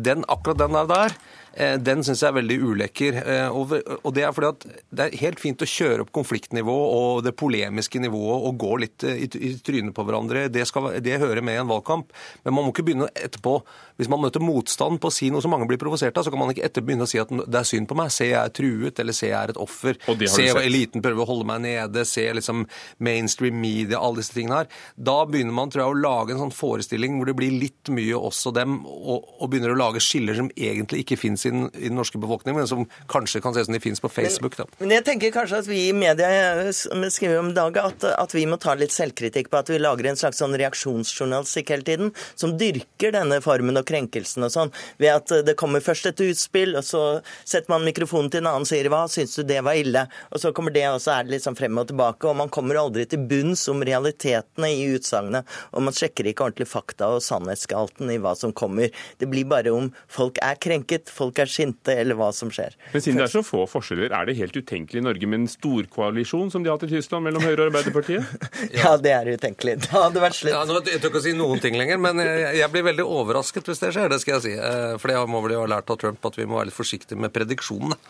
[0.00, 1.16] Den, akkurat den der, der
[1.58, 3.16] den syns jeg er veldig ulekker.
[3.20, 7.24] Eh, og det er fordi at det er helt fint å kjøre opp konfliktnivået og
[7.26, 10.46] det polemiske nivået og gå litt eh, i, trynet på hverandre.
[10.52, 12.14] Det, skal, det hører med i en valgkamp.
[12.44, 13.58] Men man må ikke begynne etterpå
[14.00, 16.40] Hvis man møter motstand på å si noe som mange blir provosert av, så kan
[16.40, 18.12] man ikke etterpå begynne å si at det er synd på meg.
[18.14, 19.98] Se, jeg er truet, eller se, jeg er et offer.
[20.30, 22.06] Se, eliten prøver å holde meg nede.
[22.08, 22.64] Se liksom
[23.04, 24.70] mainstream media, alle disse tingene her.
[24.96, 28.16] Da begynner man tror jeg, å lage en sånn forestilling hvor det blir litt mye
[28.16, 31.98] også dem, og, og begynner å lage skiller som egentlig ikke finnes i i den
[31.98, 34.58] norske befolkningen, men som kanskje kan se som de finnes på Facebook.
[34.58, 38.46] Men, men, jeg tenker kanskje at vi i media skriver om dagen at, at, vi
[38.48, 42.54] må ta litt selvkritikk på at vi lager en slags sånn reaksjonsjournalistikk hele tiden, som
[42.60, 44.72] dyrker denne formen og krenkelsen og sånn,
[45.02, 47.04] ved at det kommer først et utspill, og så
[47.42, 50.04] setter man mikrofonen til en annen og sier hva, syns du det var ille?
[50.30, 52.52] Og så kommer det, og så er det litt sånn frem og tilbake, og man
[52.52, 57.24] kommer aldri til bunns om realitetene i utsagnet, og man sjekker ikke ordentlig fakta og
[57.24, 58.92] sannhetsgalten i hva som kommer.
[59.18, 62.74] Det blir bare om folk er krenket, folk er sinte, eller hva som skjer.
[62.92, 65.50] Men siden det er så få forskjeller, er det helt utenkelig i Norge med en
[65.52, 68.48] storkoalisjon som de har hatt i Tyskland mellom Høyre og Arbeiderpartiet?
[68.80, 69.76] ja, det er utenkelig.
[69.86, 70.54] Det hadde vært slutt.
[70.54, 73.06] Ja, nå, jeg tør ikke å si noen ting lenger, men jeg, jeg blir veldig
[73.06, 74.56] overrasket hvis det skjer, det skal jeg si.
[74.56, 76.80] Eh, for det må vel jo ha lært av Trump at vi må være litt
[76.80, 78.00] forsiktige med prediksjonene.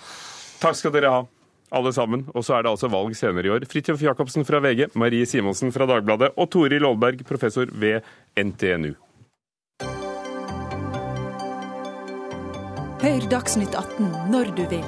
[0.60, 1.20] Takk skal dere ha
[1.70, 2.26] alle sammen.
[2.34, 3.66] Og så er det altså valg senere i år.
[3.70, 8.06] Fridtjof Jacobsen fra VG, Marie Simonsen fra Dagbladet og Toril Aalberg, professor ved
[8.38, 8.94] NTNU.
[13.00, 14.82] Hør Dagsnytt 18 når du vil.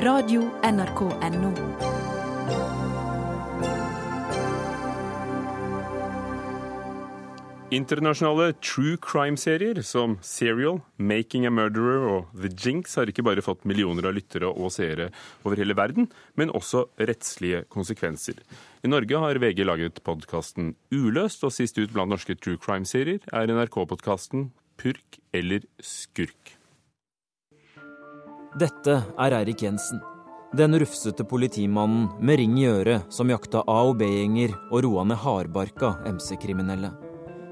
[0.00, 1.50] Radio NRK Radio.nrk.no.
[7.68, 13.68] Internasjonale true crime-serier som Serial, Making a Murderer og The Jinx har ikke bare fått
[13.68, 15.10] millioner av lyttere og seere
[15.44, 16.08] over hele verden,
[16.40, 18.40] men også rettslige konsekvenser.
[18.80, 23.52] I Norge har VG laget podkasten Uløst, og sist ut blant norske true crime-serier er
[23.52, 26.57] NRK-podkasten Purk eller Skurk.
[28.56, 30.00] Dette er Eirik Jensen.
[30.56, 35.20] Den rufsete politimannen med ring i øret som jakta A- og B-gjenger og roa ned
[35.20, 36.88] hardbarka MC-kriminelle.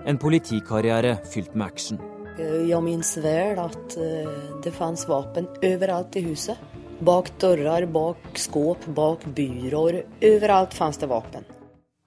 [0.09, 2.01] En politikarriere fylt med action.
[2.39, 4.33] Jeg minnes vel at eh,
[4.65, 6.57] det fantes våpen overalt i huset.
[7.05, 10.01] Bak dører, bak skåp, bak byråer.
[10.25, 11.45] Overalt fantes det våpen.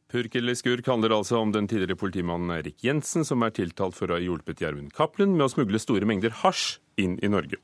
[0.10, 4.10] Purk eller skurk handler altså om den tidligere politimannen Erik Jensen, som er tiltalt for
[4.10, 7.62] å ha hjulpet Gjermund Cappelen med å smugle store mengder hasj inn i Norge.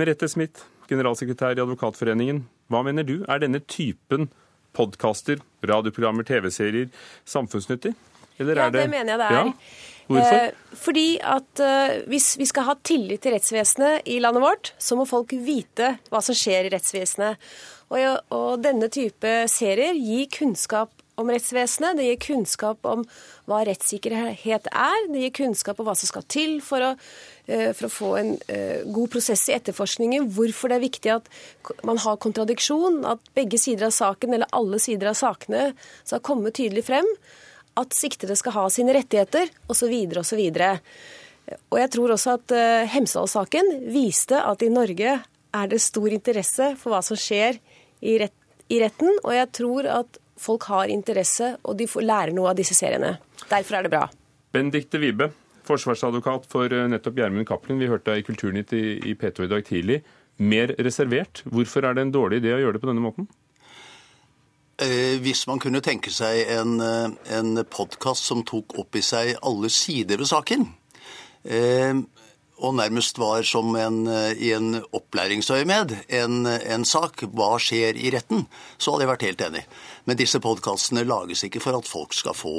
[0.00, 2.46] Merete Smith, generalsekretær i Advokatforeningen.
[2.72, 4.30] Hva mener du, er denne typen
[4.72, 6.88] podkaster, radioprogrammer, TV-serier
[7.28, 7.92] samfunnsnyttig?
[8.40, 9.32] Eller Ja, det det mener jeg det er.
[9.32, 9.52] Ja.
[10.08, 10.38] Hvorfor?
[10.38, 14.96] Eh, fordi at eh, hvis vi skal ha tillit til rettsvesenet i landet vårt, så
[14.96, 17.52] må folk vite hva som skjer i rettsvesenet.
[17.92, 20.90] Og, denne type serier gir kunnskap
[21.20, 23.04] om rettsvesenet, det gir kunnskap om
[23.44, 26.94] hva rettssikkerhet er, det gir kunnskap om hva som skal til for å,
[27.74, 31.30] for å få en eh, god prosess i etterforskningen, hvorfor det er viktig at
[31.86, 35.72] man har kontradiksjon, at begge sider av saken, eller alle sider av sakene,
[36.04, 37.08] skal komme tydelig frem
[37.80, 39.92] at siktede skal ha sine rettigheter, osv.
[40.20, 40.42] osv.
[41.72, 45.18] Og jeg tror også at uh, Hemsedal-saken viste at i Norge
[45.52, 47.58] er det stor interesse for hva som skjer
[48.00, 48.36] i, rett,
[48.72, 52.58] i retten, og jeg tror at folk har interesse, og de får lære noe av
[52.58, 53.16] disse seriene.
[53.50, 54.06] Derfor er det bra.
[54.52, 55.30] Benedicte Wibe,
[55.66, 57.80] forsvarsadvokat for eh, nettopp Gjermund Cappelen.
[57.82, 60.00] Vi hørte deg i Kulturnytt i, i P2 i dag tidlig.
[60.42, 61.44] Mer reservert.
[61.44, 63.28] Hvorfor er det en dårlig idé å gjøre det på denne måten?
[64.82, 69.36] Eh, hvis man kunne tenke seg en, eh, en podkast som tok opp i seg
[69.42, 70.72] alle sider ved saken,
[72.62, 74.04] og nærmest var som en,
[74.38, 78.44] i en opplæringsøyemed, en, en sak, hva skjer i retten,
[78.78, 79.62] så hadde jeg vært helt enig.
[80.06, 82.54] Men disse podkastene lages ikke for at folk skal få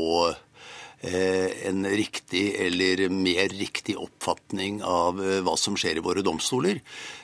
[1.04, 6.80] en riktig eller mer riktig oppfatning av eh, hva som skjer i våre domstoler.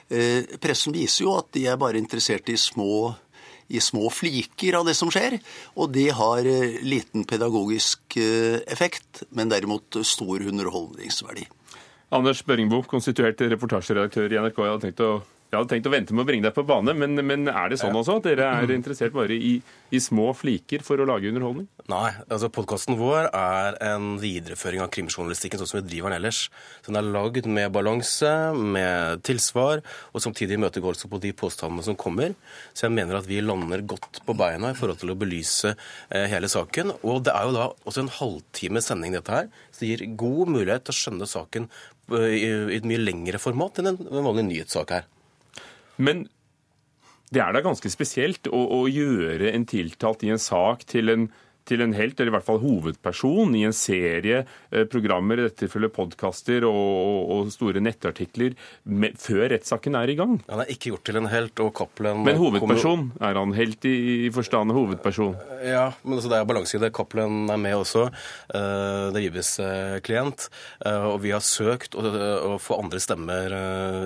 [0.10, 3.16] Eh, Pressen viser jo at de er bare interessert i små
[3.70, 5.36] i små fliker av det som skjer,
[5.78, 11.46] og det har eh, liten pedagogisk eh, effekt, men derimot stor underholdningsverdi.
[12.10, 14.64] Anders Børingbo, konstituert reportasjeredaktør i NRK.
[14.64, 15.12] Jeg hadde tenkt å,
[15.50, 17.80] jeg hadde tenkt å vente med å bringe deg på bane, men, men er det
[17.82, 19.56] sånn også at dere er interessert bare i,
[19.90, 21.66] i små fliker for å lage underholdning?
[21.90, 26.44] Nei, altså podkasten vår er en videreføring av krimjournalistikken sånn som vi driver den ellers.
[26.84, 29.82] Så den er lagd med balanse, med tilsvar,
[30.14, 32.38] og samtidig imøtegåelse på de påstandene som kommer.
[32.78, 36.30] Så jeg mener at vi lander godt på beina i forhold til å belyse eh,
[36.30, 36.94] hele saken.
[37.02, 40.58] Og det er jo da også en halvtime sending dette her, så det gir god
[40.60, 41.72] mulighet til å skjønne saken
[42.14, 45.16] eh, i, et mye lengre format enn en, en vanlig nyhetssak her.
[46.00, 46.28] Men
[47.30, 51.28] det er da ganske spesielt å, å gjøre en tiltalt i en sak til en,
[51.70, 55.64] til en helt, eller i hvert fall hovedperson, i en serie eh, programmer, i dette
[55.64, 60.38] tilfellet podkaster og, og, store nettartikler, med, før rettssaken er i gang.
[60.50, 63.10] Han er ikke gjort til en helt, og Cappelen Men hovedperson?
[63.24, 63.96] Er han helt i,
[64.28, 65.36] i forstand hovedperson?
[65.66, 66.92] Ja, men altså, det er balanse i det.
[66.96, 68.08] Cappelen er med også.
[68.54, 70.48] Uh, det Ibes uh, klient.
[70.90, 73.54] Og vi har søkt å, få andre stemmer,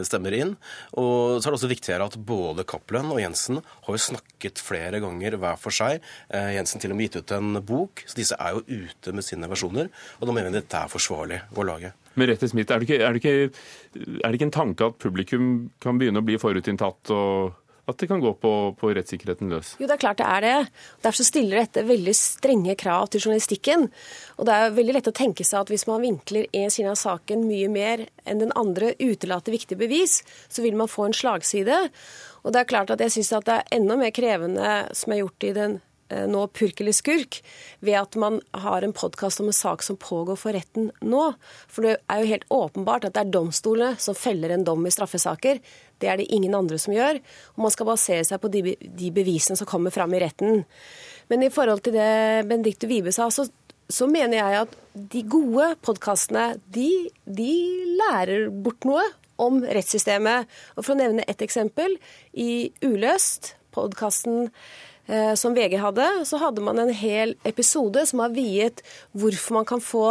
[0.06, 0.54] stemmer inn.
[1.00, 5.00] Og så er det også viktigere at både Cappelen og Jensen har jo snakket flere
[5.04, 6.04] ganger hver for seg.
[6.32, 9.50] Jensen til og med gitt ut en bok, så disse er jo ute med sine
[9.52, 9.92] versjoner.
[10.20, 11.94] Og da mener vi dette er forsvarlig å lage.
[12.18, 15.02] Men Rette Smith, er det, ikke, er, det ikke, er det ikke en tanke at
[15.02, 15.52] publikum
[15.84, 19.74] kan begynne å bli forutinntatt, og at det kan gå på, på rettssikkerheten løs?
[19.82, 20.58] Jo, det er klart det er det.
[21.04, 23.90] Derfor så stiller dette veldig strenge krav til journalistikken.
[24.38, 27.00] Og det er veldig lett å tenke seg at hvis man vinkler en side av
[27.00, 31.82] saken mye mer enn den andre, utelater viktige bevis, så vil man få en slagside.
[32.44, 35.50] Og det er klart at jeg syns det er enda mer krevende, som er gjort
[35.50, 37.40] i den nå Purk eller skurk,
[37.80, 41.24] ved at man har en podkast om en sak som pågår for retten nå.
[41.72, 44.94] For det er jo helt åpenbart at det er domstolene som feller en dom i
[44.94, 45.62] straffesaker.
[46.02, 47.20] Det er det ingen andre som gjør.
[47.56, 48.76] Og man skal basere seg på de,
[49.16, 50.64] bevisene som kommer fram i retten.
[51.32, 53.48] Men i forhold til det Benedicte Wibe sa, så,
[53.90, 56.90] så mener jeg at de gode podkastene, de,
[57.26, 57.54] de
[58.02, 59.06] lærer bort noe
[59.42, 60.50] om rettssystemet.
[60.78, 61.96] Og for å nevne ett eksempel.
[62.34, 64.52] I Uløst, podkasten eh,
[65.36, 68.80] som VG hadde, så hadde man en hel episode som var viet
[69.12, 70.06] hvorfor man kan få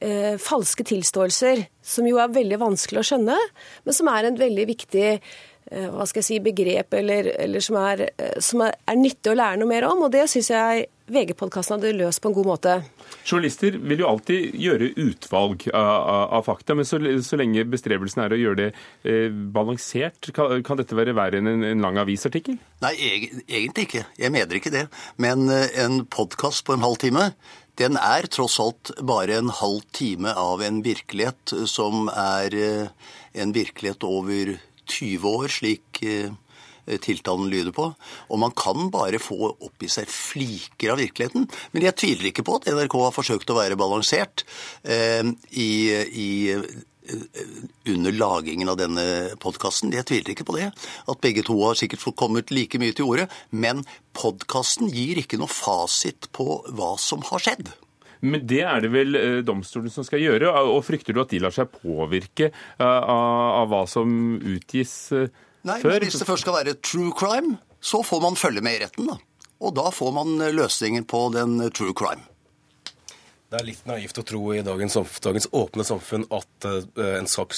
[0.00, 3.38] eh, falske tilståelser, som jo er veldig vanskelig å skjønne,
[3.84, 5.34] men som er en veldig viktig eh,
[5.70, 9.38] hva skal jeg si, begrep, eller, eller som, er, eh, som er, er nyttig å
[9.38, 10.02] lære noe mer om.
[10.06, 12.74] Og det syns jeg VG-podkasten hadde løst på en god måte.
[13.28, 18.22] Journalister vil jo alltid gjøre utvalg av, av, av fakta, men så, så lenge bestrebelsen
[18.24, 18.68] er å gjøre det
[19.08, 22.56] eh, balansert, kan, kan dette være verre enn en, en lang avisartikkel?
[22.84, 24.04] Nei, eg- egentlig ikke.
[24.20, 24.86] Jeg mener ikke det.
[25.20, 27.30] Men eh, en podkast på en halv time,
[27.80, 33.10] den er tross alt bare en halv time av en virkelighet som er eh,
[33.42, 34.54] en virkelighet over
[34.90, 36.32] 20 år, slik eh,
[37.04, 37.90] tiltalen lyder på.
[38.28, 41.46] Og man kan bare få opp i seg fliker av virkeligheten.
[41.72, 44.46] Men jeg tviler ikke på at NRK har forsøkt å være balansert
[44.82, 45.70] eh, i,
[46.24, 46.30] i
[47.84, 49.04] under lagingen av denne
[49.42, 49.92] podkasten.
[49.92, 50.70] Jeg tviler ikke på det.
[51.10, 53.28] At begge to har sikkert kommet like mye til orde.
[53.50, 53.84] Men
[54.16, 57.74] podkasten gir ikke noe fasit på hva som har skjedd.
[58.24, 60.50] Men det er det vel eh, domstolen som skal gjøre.
[60.72, 65.30] Og frykter du at de lar seg påvirke eh, av, hva som utgis før?
[65.64, 68.82] Nei, men hvis det først skal være true crime, så får man følge med i
[68.82, 69.16] retten, da.
[69.64, 72.20] Og da får man løsningen på den true crime.
[73.52, 77.52] Det er litt naivt å tro i dagens, dagens åpne samfunn at uh, en sak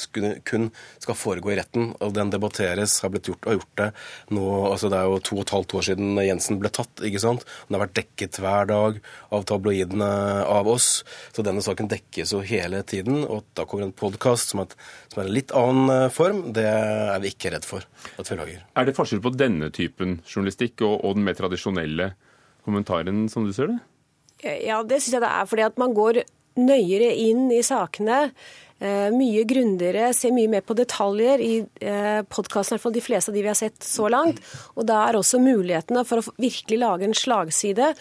[0.44, 0.66] kun
[0.98, 1.92] skal foregå i retten.
[2.02, 3.86] og Den debatteres, har blitt gjort, og gjort det
[4.34, 7.04] nå altså Det er jo to og et halvt år siden Jensen ble tatt.
[7.06, 7.46] ikke sant?
[7.68, 9.00] Den har vært dekket hver dag
[9.38, 10.10] av tabloidene
[10.58, 10.90] av oss.
[11.30, 13.22] Så denne saken dekkes jo hele tiden.
[13.22, 16.48] Og da kommer en podkast som, som, er en litt annen eh, form.
[16.56, 17.86] Det er vi ikke redd for
[18.18, 18.62] at vi lager.
[18.74, 22.16] Er det forskjell på denne typen journalistikk og, og den mer tradisjonelle
[22.66, 23.84] kommentaren, som du ser det?
[24.44, 25.48] Ja, det syns jeg det er.
[25.48, 26.22] Fordi at man går
[26.60, 28.26] nøyere inn i sakene.
[28.76, 33.04] Eh, mye grundigere, ser mye mer på detaljer i eh, podkasten, i hvert fall de
[33.04, 34.42] fleste av de vi har sett så langt.
[34.76, 37.94] Og da er også mulighetene for å virkelig lage en slagside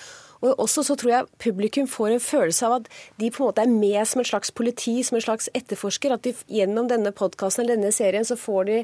[0.44, 2.90] og også så tror jeg publikum får en følelse av at
[3.22, 6.14] de på en måte er med som en slags politi, som en slags etterforsker.
[6.16, 8.78] At de gjennom denne podkasten eller denne serien så får de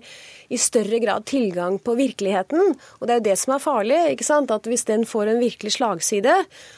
[0.51, 2.75] i større grad tilgang på virkeligheten.
[2.99, 3.99] Og det er jo det som er farlig.
[4.13, 4.51] ikke sant?
[4.51, 6.37] At hvis den får en virkelig slagside,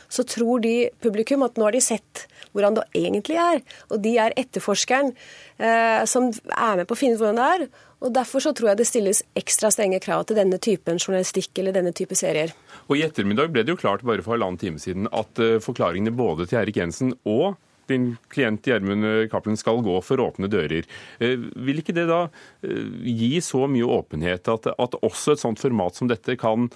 [0.10, 3.64] så tror de publikum at nå har de sett hvordan det egentlig er.
[3.92, 5.14] Og de er etterforskeren
[5.58, 7.68] eh, som er med på å finne ut hvordan det er.
[8.04, 11.76] Og Derfor så tror jeg det stilles ekstra strenge krav til denne typen journalistikk eller
[11.76, 12.52] denne type serier.
[12.90, 16.12] Og I ettermiddag ble det jo klart bare for halvannen time siden at uh, forklaringene
[16.16, 17.56] både til Erik Jensen og
[17.92, 20.88] din klient Gjermund Cappelen skal gå for åpne dører.
[21.24, 22.26] Uh, vil ikke det da
[22.64, 26.68] gi så mye åpenhet at, at, også et sånt format som dette kan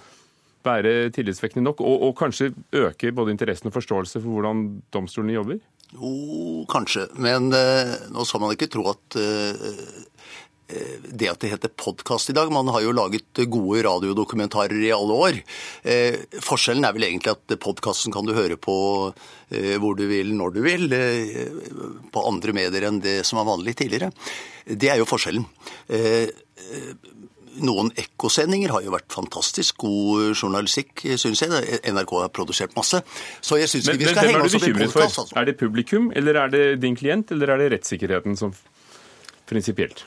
[0.66, 5.60] være tillitsvekkende nok, og, og kanskje øke både interessen og forståelse for hvordan domstolene jobber?
[5.94, 6.10] Jo,
[6.68, 7.06] kanskje.
[7.16, 10.02] Men nå skal man ikke tro at Eh,
[10.68, 12.52] det at det heter podkast i dag.
[12.52, 15.40] Man har jo laget gode radiodokumentarer i alle år.
[15.82, 18.76] Eh, forskjellen er vel egentlig at podkasten kan du høre på
[19.48, 20.88] eh, hvor du vil, når du vil.
[22.12, 24.12] På andre medier enn det som var vanlig tidligere.
[24.68, 25.46] Det er jo forskjellen.
[27.64, 31.80] Noen ekkosendinger har jo vært fantastisk god journalistikk, syns jeg.
[31.88, 33.00] NRK har produsert masse.
[33.40, 35.22] Så jeg syns ikke vi skal henge oss opp i podkast.
[35.24, 35.38] Altså.
[35.40, 38.52] Er det publikum, eller er det din klient, eller er det rettssikkerheten som
[39.48, 40.04] prinsipielt?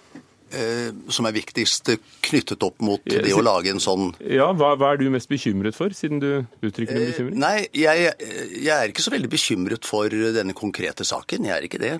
[0.52, 1.94] Eh, som er viktigst
[2.26, 5.78] knyttet opp mot det å lage en sånn Ja, hva, hva, er du mest bekymret
[5.78, 6.28] for, siden du
[6.60, 7.38] uttrykker en bekymring?
[7.40, 8.10] Nei, jeg,
[8.58, 11.48] jeg, er ikke så veldig bekymret for denne konkrete saken.
[11.48, 11.94] Jeg er ikke det.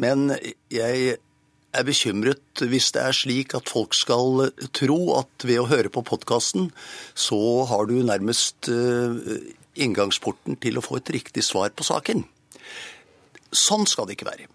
[0.00, 0.32] Men
[0.72, 1.18] jeg
[1.76, 6.06] er bekymret hvis det er slik at folk skal tro at ved å høre på
[6.08, 6.70] podkasten,
[7.12, 8.72] så har du nærmest
[9.78, 12.24] inngangsporten til å få et riktig svar på saken.
[13.52, 14.48] Sånn skal det ikke være.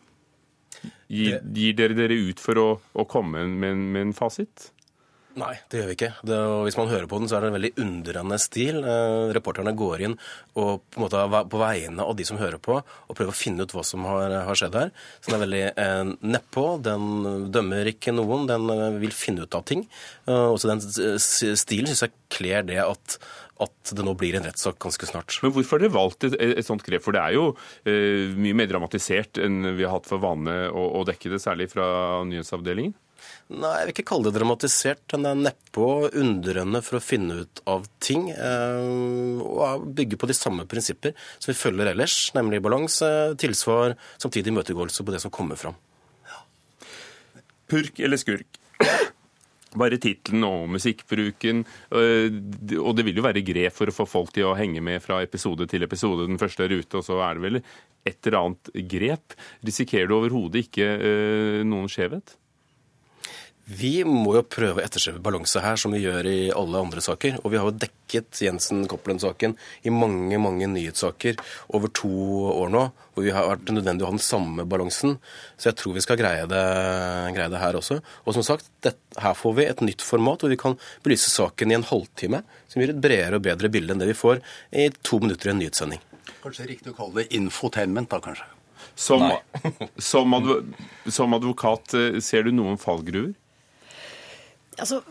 [1.14, 4.72] Gir, gir dere dere ut for å, å komme med en, med en fasit?
[5.34, 6.10] Nei, det gjør vi ikke.
[6.30, 6.36] Det,
[6.68, 8.84] hvis man hører på den, så er det en veldig undrende stil.
[8.86, 10.14] Eh, reporterne går inn
[10.54, 13.66] og på, en måte, på vegne av de som hører på, og prøver å finne
[13.66, 14.92] ut hva som har, har skjedd her.
[15.18, 16.66] Så den er veldig eh, nedpå.
[16.86, 18.46] Den dømmer ikke noen.
[18.52, 19.88] Den eh, vil finne ut av ting.
[20.28, 23.18] Eh, også den stilen syns jeg kler det at
[23.64, 25.38] at det nå blir en rettssak ganske snart.
[25.44, 27.04] Men hvorfor har dere valgt et, et, sånt grep?
[27.06, 27.48] For det er jo
[27.90, 31.72] eh, mye mer dramatisert enn vi har hatt for vane å, å dekke det, særlig
[31.74, 31.88] fra
[32.30, 32.96] nyhetsavdelingen?
[33.54, 35.04] Nei, jeg vil ikke kalle det dramatisert.
[35.14, 38.30] Den er nedpå undrende for å finne ut av ting.
[38.32, 43.10] Eh, og bygger på de samme prinsipper som vi følger ellers, nemlig balanse,
[43.42, 45.78] tilsvar, samtidig imøtegåelse på det som kommer fram.
[47.72, 48.60] Purk eller skurk?
[49.80, 51.64] Bare tittelen og musikkbruken.
[51.96, 52.38] Øh,
[52.80, 55.22] og det vil jo være grep for å få folk til å henge med fra
[55.26, 56.30] episode til episode.
[56.30, 57.62] Den første er ute, og så er det vel
[58.04, 59.36] et eller annet grep.
[59.66, 62.38] Risikerer du overhodet ikke øh, noen skjevhet?
[63.64, 67.38] Vi må jo prøve å etterstrebe balanse her, som vi gjør i alle andre saker.
[67.42, 69.54] Og vi har jo dekket Jensen-Cappelen-saken
[69.88, 71.40] i mange mange nyhetssaker
[71.72, 72.12] over to
[72.52, 72.82] år nå,
[73.16, 75.16] hvor vi har vært nødvendig å ha den samme balansen.
[75.56, 76.64] Så jeg tror vi skal greie det,
[77.38, 78.02] greie det her også.
[78.28, 81.72] Og som sagt, det, her får vi et nytt format hvor vi kan belyse saken
[81.72, 84.42] i en halvtime, som gir et bredere og bedre bilde enn det vi får
[84.76, 86.04] i to minutter i en nyhetssending.
[86.44, 88.50] Kanskje riktig å kalle det infotainment, da kanskje.
[89.00, 89.24] Som,
[90.12, 90.52] som, adv
[91.08, 93.32] som advokat, eh, ser du noen fallgruver?
[94.80, 95.04] Altså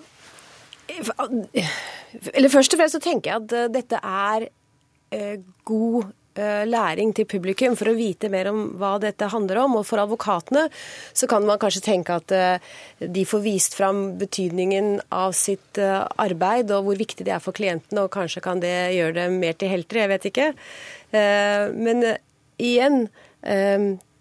[2.34, 4.44] Eller først og fremst så tenker jeg at eh, dette er
[5.14, 9.78] eh, god eh, læring til publikum for å vite mer om hva dette handler om.
[9.80, 10.66] Og for advokatene
[11.14, 12.36] så kan man kanskje tenke at
[13.00, 18.04] de får vist fram betydningen av sitt arbeid og hvor viktig det er for klientene,
[18.04, 20.48] og kanskje kan det gjøre det mer til helter, jeg vet ikke.
[21.12, 22.06] Men
[22.60, 23.06] igjen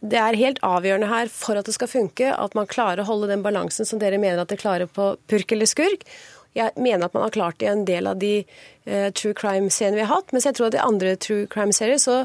[0.01, 3.29] det er helt avgjørende her for at det skal funke, at man klarer å holde
[3.29, 6.07] den balansen som dere mener at dere klarer på purk eller skurk.
[6.57, 9.95] Jeg mener at man har klart det i en del av de uh, true crime-seriene
[9.95, 10.33] vi har hatt.
[10.35, 12.17] Mens jeg tror at i andre true crime-serier så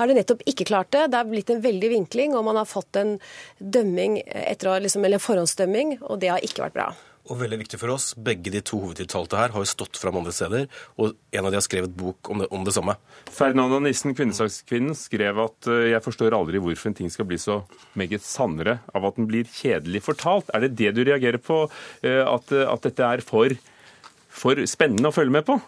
[0.00, 1.04] har det nettopp ikke klart det.
[1.12, 3.18] Det er blitt en veldig vinkling, og man har fått en
[3.60, 6.88] dømming etter å, liksom, eller forhåndsdømming, og det har ikke vært bra.
[7.28, 8.10] Og veldig viktig for oss.
[8.16, 10.66] Begge de to hovedtiltalte her har jo stått fram andre steder,
[10.98, 12.96] og en av de har skrevet bok om det, om det samme.
[13.30, 17.60] Fernando Nissen, kvinnesakskvinnen, skrev at eh, jeg forstår aldri hvorfor en ting skal bli så
[17.98, 20.50] meget sannere av at den blir kjedelig fortalt.
[20.56, 21.66] Er det det du reagerer på?
[22.02, 23.52] eh, At, at dette er for,
[24.28, 25.60] for spennende å følge med på?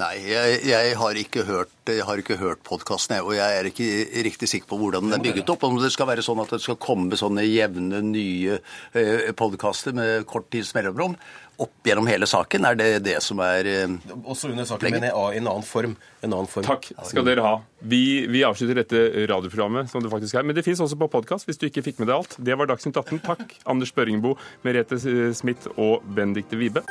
[0.00, 3.88] Nei, jeg, jeg har ikke hørt, jeg har ikke hørt podkasten, og jeg er ikke
[4.24, 5.66] riktig sikker på hvordan den er bygget opp.
[5.68, 8.56] Om det skal være sånn at det skal komme sånne jevne, nye
[8.96, 11.18] eh, podkaster med kort tids mellomrom
[11.60, 13.92] opp gjennom hele saken, er det det som er eh,
[14.24, 15.98] Også under saken, men i en annen form.
[16.24, 16.64] En annen form.
[16.64, 17.54] Takk skal dere ha.
[17.84, 20.48] Vi, vi avslutter dette radioprogrammet, som det faktisk er.
[20.48, 22.40] Men det fins også på podkast, hvis du ikke fikk med deg alt.
[22.40, 23.20] Det var Dagsnytt 18.
[23.28, 24.96] Takk, Anders Børingbo, Merete
[25.36, 26.88] Smith og Benedicte Wibe.